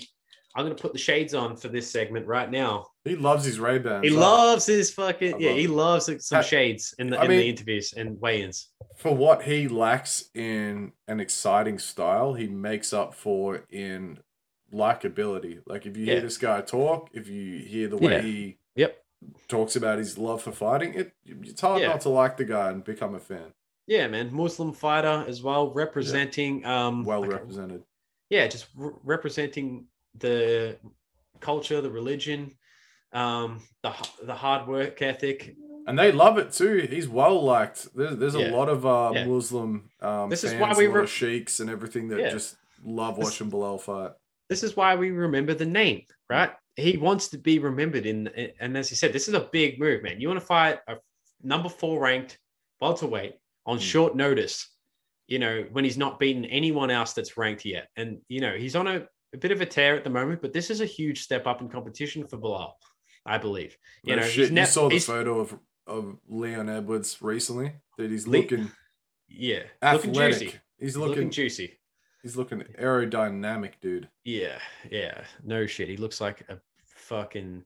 [0.56, 2.86] I'm gonna put the shades on for this segment right now.
[3.04, 4.02] He loves his Ray Bans.
[4.04, 5.50] He loves his fucking I yeah.
[5.50, 8.68] love He loves some shades in the I in the interviews and weigh-ins.
[8.96, 14.18] for what he lacks in an exciting style, he makes up for in
[14.72, 15.60] likability.
[15.66, 16.14] Like if you Yeah.
[16.14, 18.22] hear this guy talk, if you hear the way Yeah.
[18.22, 18.96] he Yep.
[19.48, 21.88] talks about his love for fighting, it it's hard Yeah.
[21.88, 23.52] not to like the guy and become a fan.
[23.88, 24.32] Yeah, man.
[24.32, 27.82] Muslim fighter as well, representing um Well represented.
[28.30, 29.86] yeah, just re- representing
[30.18, 30.76] the
[31.40, 32.52] culture, the religion,
[33.12, 35.56] um, the the hard work ethic.
[35.86, 36.86] And they love it too.
[36.90, 37.88] He's well liked.
[37.96, 39.24] There's, there's a lot of uh, Yeah.
[39.26, 42.28] Muslim um, This is fans, why we lot sheiks and everything that Yeah.
[42.28, 44.12] just love This- watching Belal fight.
[44.50, 46.52] This is why we remember the name, right?
[46.76, 48.28] He wants to be remembered in,
[48.60, 50.20] and as you said, this is a big move, man.
[50.20, 50.96] You want to fight a
[51.42, 52.38] number four ranked
[52.80, 53.34] welterweight
[53.68, 53.82] on Mm.
[53.82, 54.66] short notice,
[55.28, 58.74] you know, when he's not beaten anyone else that's ranked yet, and you know he's
[58.74, 61.20] on a, a bit of a tear at the moment, but this is a huge
[61.22, 62.72] step up in competition for Belal,
[63.26, 63.76] I believe.
[64.02, 65.56] You No know, shit, he's you saw the photo of,
[65.86, 67.74] of Leon Edwards recently.
[67.98, 68.70] that he's Le- looking
[69.28, 71.78] yeah, looking juicy, He's looking, looking juicy.
[72.22, 74.08] he's looking aerodynamic, dude.
[74.24, 74.58] Yeah,
[74.90, 75.88] yeah, no shit.
[75.90, 77.64] He looks like a fucking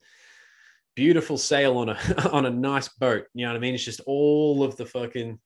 [0.97, 1.99] beautiful sail on a
[2.33, 3.27] on a nice boat.
[3.35, 3.75] You know what I mean?
[3.75, 5.39] It's just all of the fucking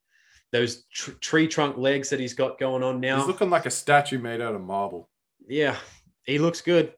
[0.53, 3.19] those tr- tree trunk legs that he's got going on now.
[3.19, 5.09] He's looking like a statue made out of marble.
[5.49, 5.77] yeah,
[6.25, 6.93] he looks good.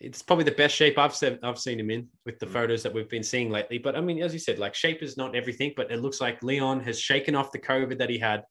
[0.00, 2.52] It's probably the best shape I've seen I've seen him in with the Mm.
[2.52, 3.78] photos that we've been seeing lately.
[3.78, 6.42] But I mean, as you said, like shape is not everything, but it looks like
[6.42, 8.42] Leon has shaken off the COVID that he had.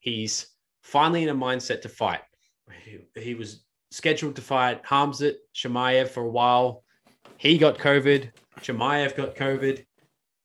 [0.00, 0.46] He's
[0.82, 2.20] finally in a mindset to fight.
[2.84, 6.84] He, he was scheduled to fight Khamzat Chimaev for a while.
[7.38, 8.30] He got COVID.
[8.60, 9.84] Shemaev got COVID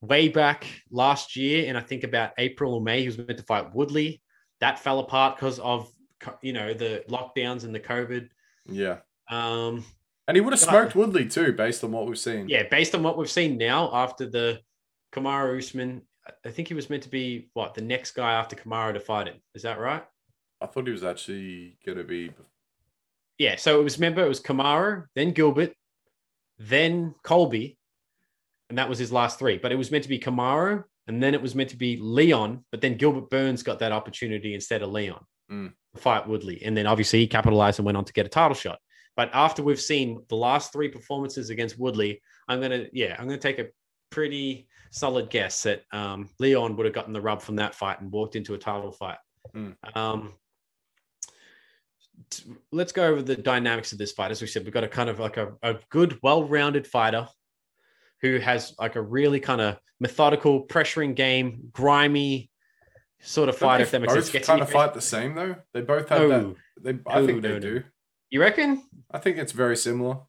[0.01, 3.43] way back last year, and I think about April or May, he was meant to
[3.43, 4.21] fight Woodley.
[4.59, 5.91] That fell apart because of
[6.41, 8.29] you know the lockdowns and the COVID.
[8.67, 8.97] Yeah.
[9.29, 9.85] Um,
[10.27, 12.47] And he would have smoked Woodley too, based on what we've seen.
[12.49, 14.59] yeah, based on what we've seen now after the
[15.13, 16.01] Kamaru Usman,
[16.45, 19.27] I think he was meant to be what the next guy after Kamaru to fight
[19.27, 19.37] him.
[19.55, 20.03] Is that right?
[20.61, 22.31] I thought he was actually gonna be
[23.39, 23.55] Yeah.
[23.55, 25.73] So it was remember it was Kamaru, then Gilbert,
[26.59, 27.77] then Colby,
[28.71, 29.57] and that was his last three.
[29.57, 32.63] But it was meant to be Kamaru, and then it was meant to be Leon,
[32.71, 35.73] but then Gilbert Burns got that opportunity instead of Leon Mm.
[35.93, 38.55] to fight Woodley, and then obviously he capitalized and went on to get a title
[38.55, 38.79] shot.
[39.17, 43.37] But after we've seen the last three performances against Woodley, I'm gonna yeah, I'm gonna
[43.37, 43.67] take a
[44.09, 48.11] pretty solid guess that um, Leon would have gotten the rub from that fight and
[48.11, 49.17] walked into a title fight.
[49.53, 49.75] Mm.
[49.95, 50.33] Um,
[52.71, 54.31] let's go over the dynamics of this fight.
[54.31, 57.27] As we said, we've got a kind of like a, a good, well-rounded fighter
[58.21, 62.49] who has like a really kind of methodical, pressuring game, grimy
[63.21, 65.55] sort of Don't they If that makes both Gets kind of fight the same though.
[65.73, 66.41] They both have that.
[66.41, 66.55] No.
[66.81, 67.59] They, I No, think they no, no.
[67.59, 67.83] do.
[68.29, 68.83] You reckon?
[69.11, 70.19] I think it's very similar.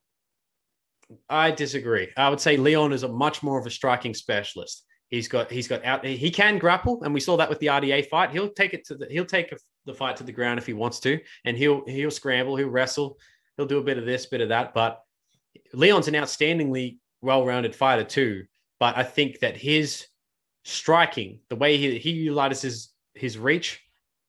[1.28, 2.08] I disagree.
[2.16, 4.84] I would say Leon is a much more of a striking specialist.
[5.08, 8.06] He's got he's got out he can grapple, and we saw that with the RDA
[8.08, 8.30] fight.
[8.30, 9.52] He'll take it to the he'll take
[9.84, 13.18] the fight to the ground if he wants to, and he'll he'll scramble, he'll wrestle,
[13.56, 14.72] he'll do a bit of this, bit of that.
[14.72, 15.00] But
[15.74, 18.44] Leon's an outstandingly well-rounded fighter too.
[18.78, 20.06] But I think that his
[20.64, 23.80] striking, the way he he utilizes his reach,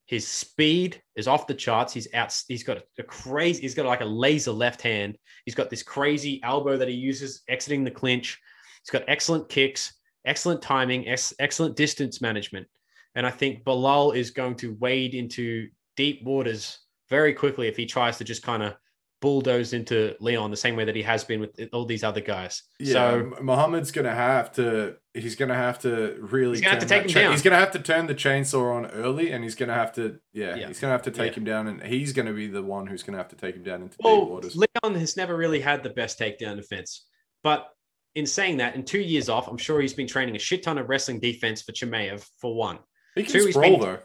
[0.06, 1.94] his speed is off the charts.
[1.94, 2.40] He's out.
[2.48, 3.62] He's got a crazy.
[3.62, 5.18] He's got like a laser left hand.
[5.46, 8.40] He's got this crazy elbow that he uses exiting the clinch.
[8.84, 9.94] He's got excellent kicks,
[10.26, 12.68] excellent timing, ex- excellent distance management.
[13.16, 16.80] And I think Bilal is going to wade into deep waters
[17.10, 18.76] very quickly if he tries to just kind of
[19.24, 22.62] bulldoze into Leon the same way that he has been with all these other guys.
[22.78, 24.98] Yeah, So Muhammad's gonna have to.
[25.14, 26.58] He's gonna have to really.
[26.58, 27.32] He's gonna have to take him cha- down.
[27.32, 30.20] He's gonna have to turn the chainsaw on early, and he's gonna have to.
[30.34, 30.68] Yeah, Yeah.
[30.68, 31.38] he's gonna have to take Yeah.
[31.38, 33.82] him down, and he's gonna be the one who's gonna have to take him down
[33.84, 34.58] into deep waters.
[34.58, 37.06] Leon has never really had the best takedown defense.
[37.44, 37.70] But
[38.16, 40.78] in saying that, in two years off, I'm sure he's been training a shit ton
[40.78, 42.80] of wrestling defense for Chimaev for one.
[43.16, 44.00] He can two, sprawl been- though.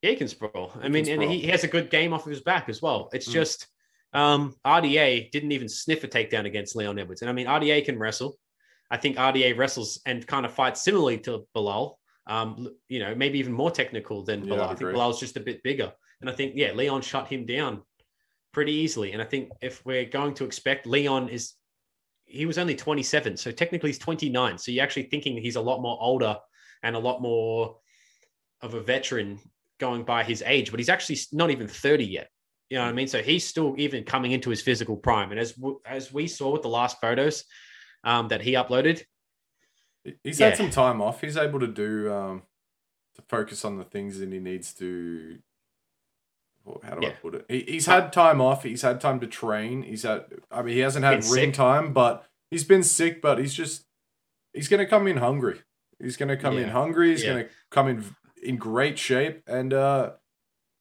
[0.00, 0.72] Yeah, he can sprawl.
[0.80, 1.28] I He mean, and sprawl.
[1.28, 3.10] he has a good game off of his back as well.
[3.12, 3.32] It's Mm.
[3.32, 3.66] just
[4.12, 7.22] um, RDA didn't even sniff a takedown against Leon Edwards.
[7.22, 8.38] And I mean, RDA can wrestle.
[8.90, 11.94] I think RDA wrestles and kind of fights similarly to Belal.
[12.26, 14.68] Um, you know, maybe even more technical than Yeah, Belal.
[14.68, 14.90] I think.
[14.90, 15.92] Belal's just a bit bigger.
[16.20, 17.82] And I think, yeah, Leon shut him down
[18.52, 19.12] pretty easily.
[19.12, 21.54] And I think if we're going to expect Leon is,
[22.24, 23.36] he was only 27.
[23.36, 24.58] So technically he's 29.
[24.58, 26.36] So you're actually thinking he's a lot more older
[26.82, 27.76] and a lot more
[28.62, 29.38] of a veteran
[29.78, 32.28] going by his age, but he's actually not even 30 yet.
[32.70, 33.08] You know what I mean?
[33.08, 35.30] So he's still even coming into his physical prime.
[35.30, 37.44] And as w- as we saw with the last photos
[38.04, 39.02] um, that he uploaded,
[40.24, 40.46] He's Yeah.
[40.48, 41.20] had some time off.
[41.20, 42.42] He's able to do um
[43.16, 45.38] to focus on the things that he needs to.
[46.64, 47.44] well, How do I put it?
[47.48, 48.62] He, he's had time off.
[48.62, 49.82] He's had time to train.
[49.82, 50.24] He's had.
[50.50, 51.54] I mean, he hasn't had Been ring sick.
[51.54, 53.20] time, but he's been sick.
[53.20, 53.84] But he's just.
[54.54, 55.60] He's gonna come in hungry.
[55.98, 57.10] He's gonna come in hungry.
[57.10, 57.30] He's Yeah.
[57.32, 58.04] gonna come in
[58.42, 59.42] in great shape.
[59.46, 60.12] And uh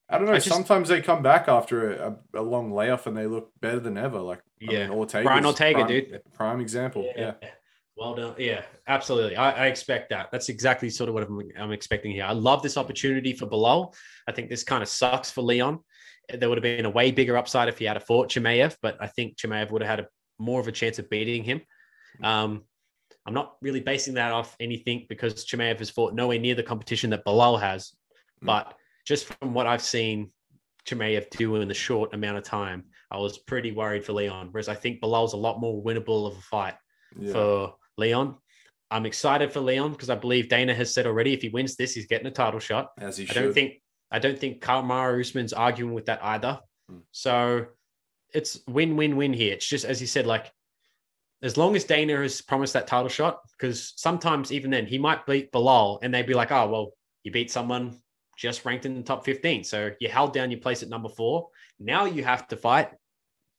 [0.10, 0.34] I don't know.
[0.34, 3.52] I just- sometimes they come back after a, a, a long layoff and they look
[3.60, 4.20] better than ever.
[4.20, 4.88] Like I Yeah.
[4.88, 5.24] mean, Ortega.
[5.26, 6.22] Brian Ortega, prime, dude.
[6.34, 7.12] Prime example.
[7.16, 7.34] Yeah.
[7.98, 8.36] Well done.
[8.38, 9.36] Yeah, absolutely.
[9.36, 10.30] I, I expect that.
[10.32, 12.26] That's exactly sort of what I'm, I'm expecting here.
[12.26, 13.94] I love this opportunity for Belal.
[14.28, 15.80] I think this kind of sucks for Leon.
[16.32, 18.98] there would have been a way bigger upside if he had a fought Chimaev, but
[19.02, 21.62] I think Chimaev would have had a more of a chance of beating him.
[22.24, 22.64] Um,
[23.26, 27.10] I'm not really basing that off anything because Chimaev has fought nowhere near the competition
[27.10, 27.90] that Belal has.
[28.44, 28.46] Mm.
[28.46, 28.77] But
[29.08, 30.32] just from what I've seen
[30.86, 34.50] Chimaev do in the short amount of time, I was pretty worried for Leon.
[34.52, 36.76] Whereas I think Belal's a lot more winnable of a fight
[37.18, 37.32] Yeah.
[37.32, 38.36] for Leon.
[38.92, 41.94] I'm excited for Leon because I believe Dana has said already if he wins this,
[41.94, 42.92] he's getting a title shot.
[43.00, 43.36] As he I should.
[43.44, 43.82] don't think
[44.12, 46.60] I don't think Kamaru Usman's arguing with that either.
[46.90, 47.00] Hmm.
[47.12, 47.66] So
[48.34, 49.54] it's win win win here.
[49.54, 50.52] It's just as you said, like
[51.42, 55.26] as long as Dana has promised that title shot, because sometimes even then he might
[55.26, 56.92] beat Belal and they'd be like, oh well,
[57.24, 58.00] you beat someone
[58.38, 59.64] just ranked in the top 15.
[59.64, 61.50] So you held down your place at number four.
[61.80, 62.92] Now you have to fight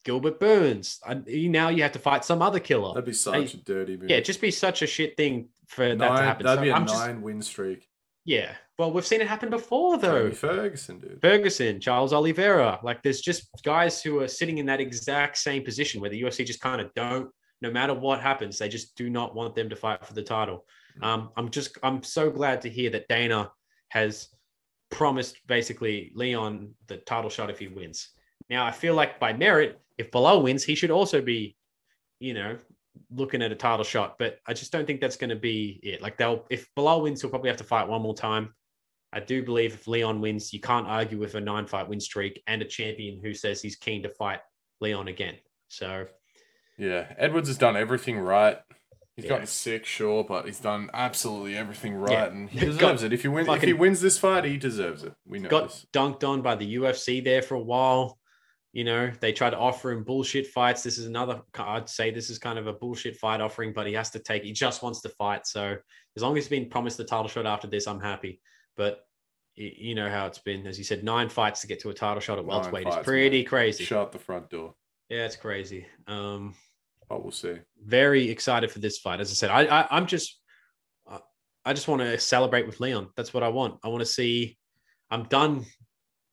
[0.04, 1.00] Gilbert Burns.
[1.06, 2.94] And now you have to fight some other killer.
[2.94, 4.08] That'd be such a dirty move.
[4.08, 6.46] Yeah, just be such a shit thing for that to happen.
[6.46, 7.88] That'd So be a I'm nine just win streak.
[8.24, 8.52] yeah.
[8.78, 10.22] Well, we've seen it happen before though.
[10.22, 11.20] Tony Ferguson, dude.
[11.20, 12.78] Ferguson, Charles Oliveira.
[12.84, 16.46] Like there's just guys who are sitting in that exact same position where the UFC
[16.46, 17.28] just kind of don't,
[17.60, 20.64] no matter what happens, they just do not want them to fight for the title.
[21.02, 23.50] Um, I'm just, I'm so glad to hear that Dana
[23.88, 24.28] has
[24.90, 28.10] promised basically Leon the title shot if he wins.
[28.50, 31.56] Now I feel like by merit, if Belal wins, he should also be,
[32.20, 32.56] you know,
[33.10, 34.16] looking at a title shot.
[34.18, 36.00] But I just don't think that's going to be it.
[36.00, 38.54] Like they'll, if Belal wins, he'll probably have to fight one more time.
[39.12, 42.42] I do believe if Leon wins, you can't argue with a nine fight win streak
[42.46, 44.40] and a champion who says he's keen to fight
[44.80, 45.36] Leon again.
[45.68, 46.06] So
[46.76, 48.58] Yeah, Edwards has done everything right.
[49.18, 49.30] He's Yeah.
[49.30, 52.26] gotten sick, sure, but he's done absolutely everything right, Yeah.
[52.26, 53.12] and he Got deserves it.
[53.12, 55.12] If he win, if he wins this fight, he deserves it.
[55.26, 55.86] We know got this.
[55.92, 58.16] dunked on by the UFC there for a while.
[58.72, 60.84] You know, they tried to offer him bullshit fights.
[60.84, 63.94] This is another, I'd say this is kind of a bullshit fight offering, but he
[63.94, 65.48] has to take, he just wants to fight.
[65.48, 65.76] So
[66.14, 68.40] as long as he's been promised the title shot after this, I'm happy.
[68.76, 69.00] But
[69.56, 70.64] you know how it's been.
[70.68, 73.38] As you said, nine fights to get to a title shot at welterweight is pretty
[73.38, 73.46] man.
[73.46, 73.82] crazy.
[73.84, 74.74] Shut the front door.
[75.08, 75.84] Yeah, it's crazy.
[76.06, 76.54] Um,
[77.08, 77.56] But we'll see.
[77.82, 79.20] very excited for this fight.
[79.20, 80.38] As I said, I, I I'm just
[81.10, 81.20] I-
[81.64, 83.08] I just want to celebrate with Leon.
[83.16, 83.78] That's what I want.
[83.84, 84.58] I want to see.
[85.10, 85.64] I'm done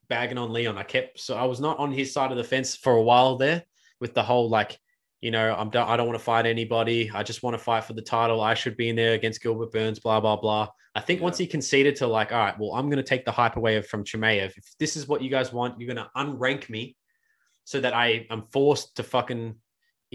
[0.09, 0.77] bagging on Leon.
[0.77, 3.37] I kept so I was not on his side of the fence for a while
[3.37, 3.63] there
[4.01, 4.77] with the whole like,
[5.21, 5.87] you know, I'm done.
[5.87, 7.09] I don't want to fight anybody.
[7.13, 8.41] I just want to fight for the title.
[8.41, 9.99] I should be in there against Gilbert Burns.
[9.99, 10.67] Blah blah blah.
[10.93, 13.31] I think once he conceded to like, all right, well, I'm going to take the
[13.31, 14.57] hype away from Chimaev.
[14.57, 16.95] If this is what you guys want, you're going to unrank me
[17.65, 19.55] so that I am forced to fucking,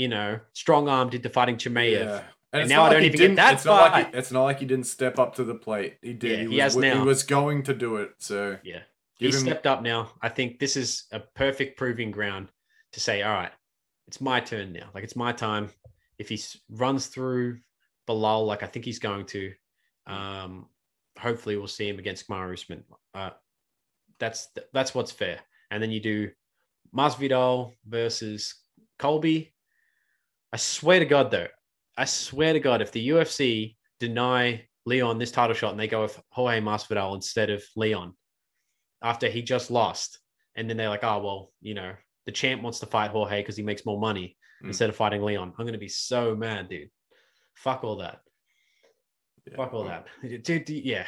[0.00, 2.22] you know, strong armed into fighting Chimaev.
[2.54, 4.58] And, And now I don't even get that It's not like he, it's not like
[4.58, 5.98] he didn't step up to the plate.
[6.00, 6.30] He did.
[6.30, 7.00] Yeah, he, he was, has now.
[7.00, 8.12] He was going to do it.
[8.18, 8.80] So Yeah.
[9.18, 10.12] He him- stepped up now.
[10.22, 12.48] I think this is a perfect proving ground
[12.94, 13.52] to say, all right,
[14.08, 14.88] it's my turn now.
[14.94, 15.68] Like it's my time.
[16.18, 16.40] If he
[16.70, 17.58] runs through
[18.08, 19.52] Belal, like I think he's going to,
[20.06, 20.66] um,
[21.18, 22.84] hopefully we'll see him against Kamaru Usman.
[23.14, 23.30] Uh,
[24.18, 25.40] that's that's what's fair.
[25.70, 26.30] And then you do
[26.96, 28.54] Masvidal versus
[28.98, 29.52] Colby.
[30.52, 31.46] I swear to God, though,
[31.96, 36.02] I swear to God, if the UFC deny Leon this title shot and they go
[36.02, 38.14] with Jorge Masvidal instead of Leon
[39.02, 40.18] after he just lost,
[40.56, 41.92] and then they're like, oh well, you know,
[42.26, 44.66] the champ wants to fight Jorge because he makes more money Mm.
[44.68, 45.54] instead of fighting Leon.
[45.58, 46.90] I'm gonna be so mad, dude.
[47.54, 48.20] Fuck all that.
[49.46, 50.68] yeah, Fuck all well, that, dude.
[50.68, 51.06] yeah.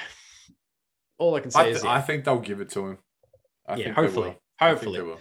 [1.19, 2.99] All I can say I, is, th- yeah, I think they'll give it to him.
[3.69, 4.39] I yeah hopefully.
[4.59, 5.01] Hopefully.
[5.01, 5.19] Okay,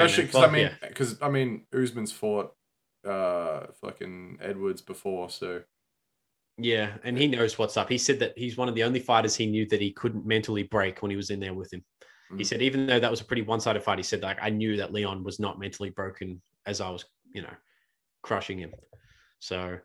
[0.00, 0.88] Especially because Well, I mean, yeah.
[0.88, 2.52] because I mean, Usman's fought
[3.04, 5.62] uh fucking Edwards before, so
[6.58, 7.88] Yeah, and he knows what's up.
[7.88, 10.62] He said that he's one of the only fighters he knew that he couldn't mentally
[10.64, 11.84] break when he was in there with him.
[12.36, 12.46] He Mm.
[12.46, 14.92] said even though that was a pretty one-sided fight, he said like I knew that
[14.92, 17.54] Leon was not mentally broken as I was, you know,
[18.22, 18.72] crushing him.
[19.38, 19.78] So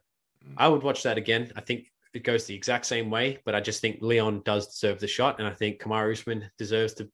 [0.45, 0.53] Mm.
[0.57, 1.51] I would watch that again.
[1.55, 4.99] I think it goes the exact same way, but I just think Leon does deserve
[4.99, 7.09] the shot, and I think Kamaru Usman deserves to,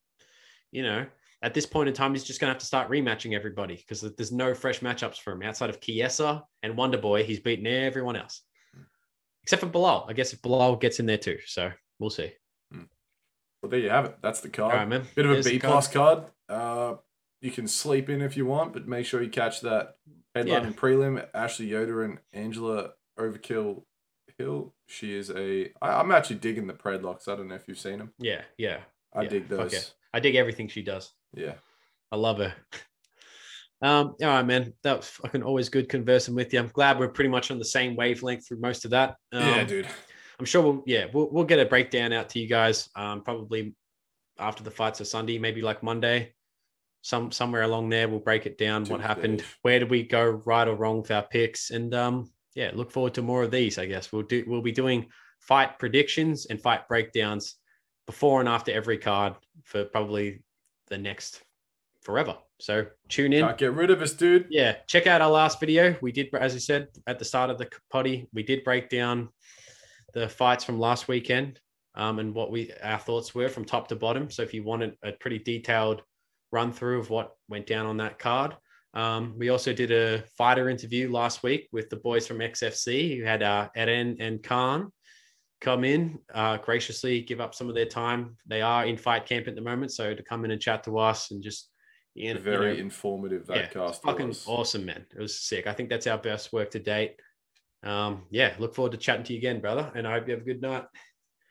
[0.72, 1.06] you know,
[1.44, 4.32] at this point in time, he's just gonna have to start rematching everybody because there's
[4.32, 7.24] no fresh matchups for him outside of Kiesa and Wonder Boy.
[7.24, 8.42] He's beaten everyone else
[9.44, 10.10] except for Belal.
[10.10, 12.32] I guess if Belal gets in there too, so we'll see.
[12.72, 14.18] well, there you have it.
[14.22, 14.74] That's the card.
[14.74, 15.04] right, man.
[15.16, 16.24] Bit of a There's B plus card.
[16.50, 16.96] Uh,
[17.42, 19.96] you can sleep in if you want, but make sure you catch that
[20.34, 20.68] headline Yeah.
[20.68, 21.28] and prelim.
[21.34, 23.84] Ashley Yoder and Angela Overkill
[24.38, 24.74] Hill.
[24.88, 25.72] She is a.
[25.82, 27.28] I, I'm actually digging the predlocks.
[27.28, 28.14] I don't know if you've seen them.
[28.18, 28.80] Yeah, yeah.
[29.14, 29.74] I Yeah, dig those.
[29.74, 29.80] yeah.
[30.14, 31.12] I dig everything she does.
[31.34, 31.54] Yeah.
[32.12, 32.54] I love her.
[33.82, 34.74] Um, all right, man.
[34.84, 36.60] That was fucking always good conversing with you.
[36.60, 39.18] I'm glad we're pretty much on the same wavelength through most of that.
[39.34, 39.88] Um, yeah, dude.
[40.40, 42.90] I'm sure we'll yeah, we'll we'll get a breakdown out to you guys.
[42.96, 43.76] Um, probably
[44.40, 46.34] after the fights of Sunday, maybe like Monday.
[47.02, 48.86] Some somewhere along there, we'll break it down.
[48.86, 49.44] What happened?
[49.64, 51.70] Where did we go right or wrong with our picks?
[51.72, 53.78] And um, yeah, look forward to more of these.
[53.78, 54.46] I guess we'll do.
[54.48, 55.08] We'll be doing
[55.42, 57.56] fight predictions and fight breakdowns
[58.06, 59.34] before and after every card
[59.66, 60.42] for probably
[60.94, 61.42] the next
[62.04, 62.38] forever.
[62.60, 63.44] So tune in.
[63.46, 64.46] Can't get rid of us, dude.
[64.50, 65.96] Yeah, check out our last video.
[66.02, 69.30] We did, as I said at the start of the potty, we did break down
[70.14, 71.60] the fights from last weekend
[71.96, 74.30] um, and what we our thoughts were from top to bottom.
[74.30, 76.04] So if you wanted a pretty detailed
[76.52, 78.56] run through of what went down on that card,
[78.94, 83.24] um, we also did a fighter interview last week with the boys from XFC who
[83.24, 84.92] had uh, Eren and Khan
[85.64, 88.36] come in, uh, graciously give up some of their time.
[88.46, 91.00] They are in fight camp at the moment, so to come in and chat to
[91.00, 91.70] us and just
[92.16, 94.04] you know, very you know, informative that yeah, cast.
[94.04, 94.46] Fucking was.
[94.46, 95.06] awesome, man.
[95.16, 95.66] It was sick.
[95.66, 97.16] I think that's our best work to date.
[97.82, 99.92] Um, yeah, look forward to chatting to you again, brother.
[99.96, 100.86] And I hope you have a good night.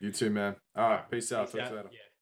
[0.01, 0.57] You too, man.
[0.77, 1.51] All right, peace, peace out.
[1.51, 1.93] Talk out.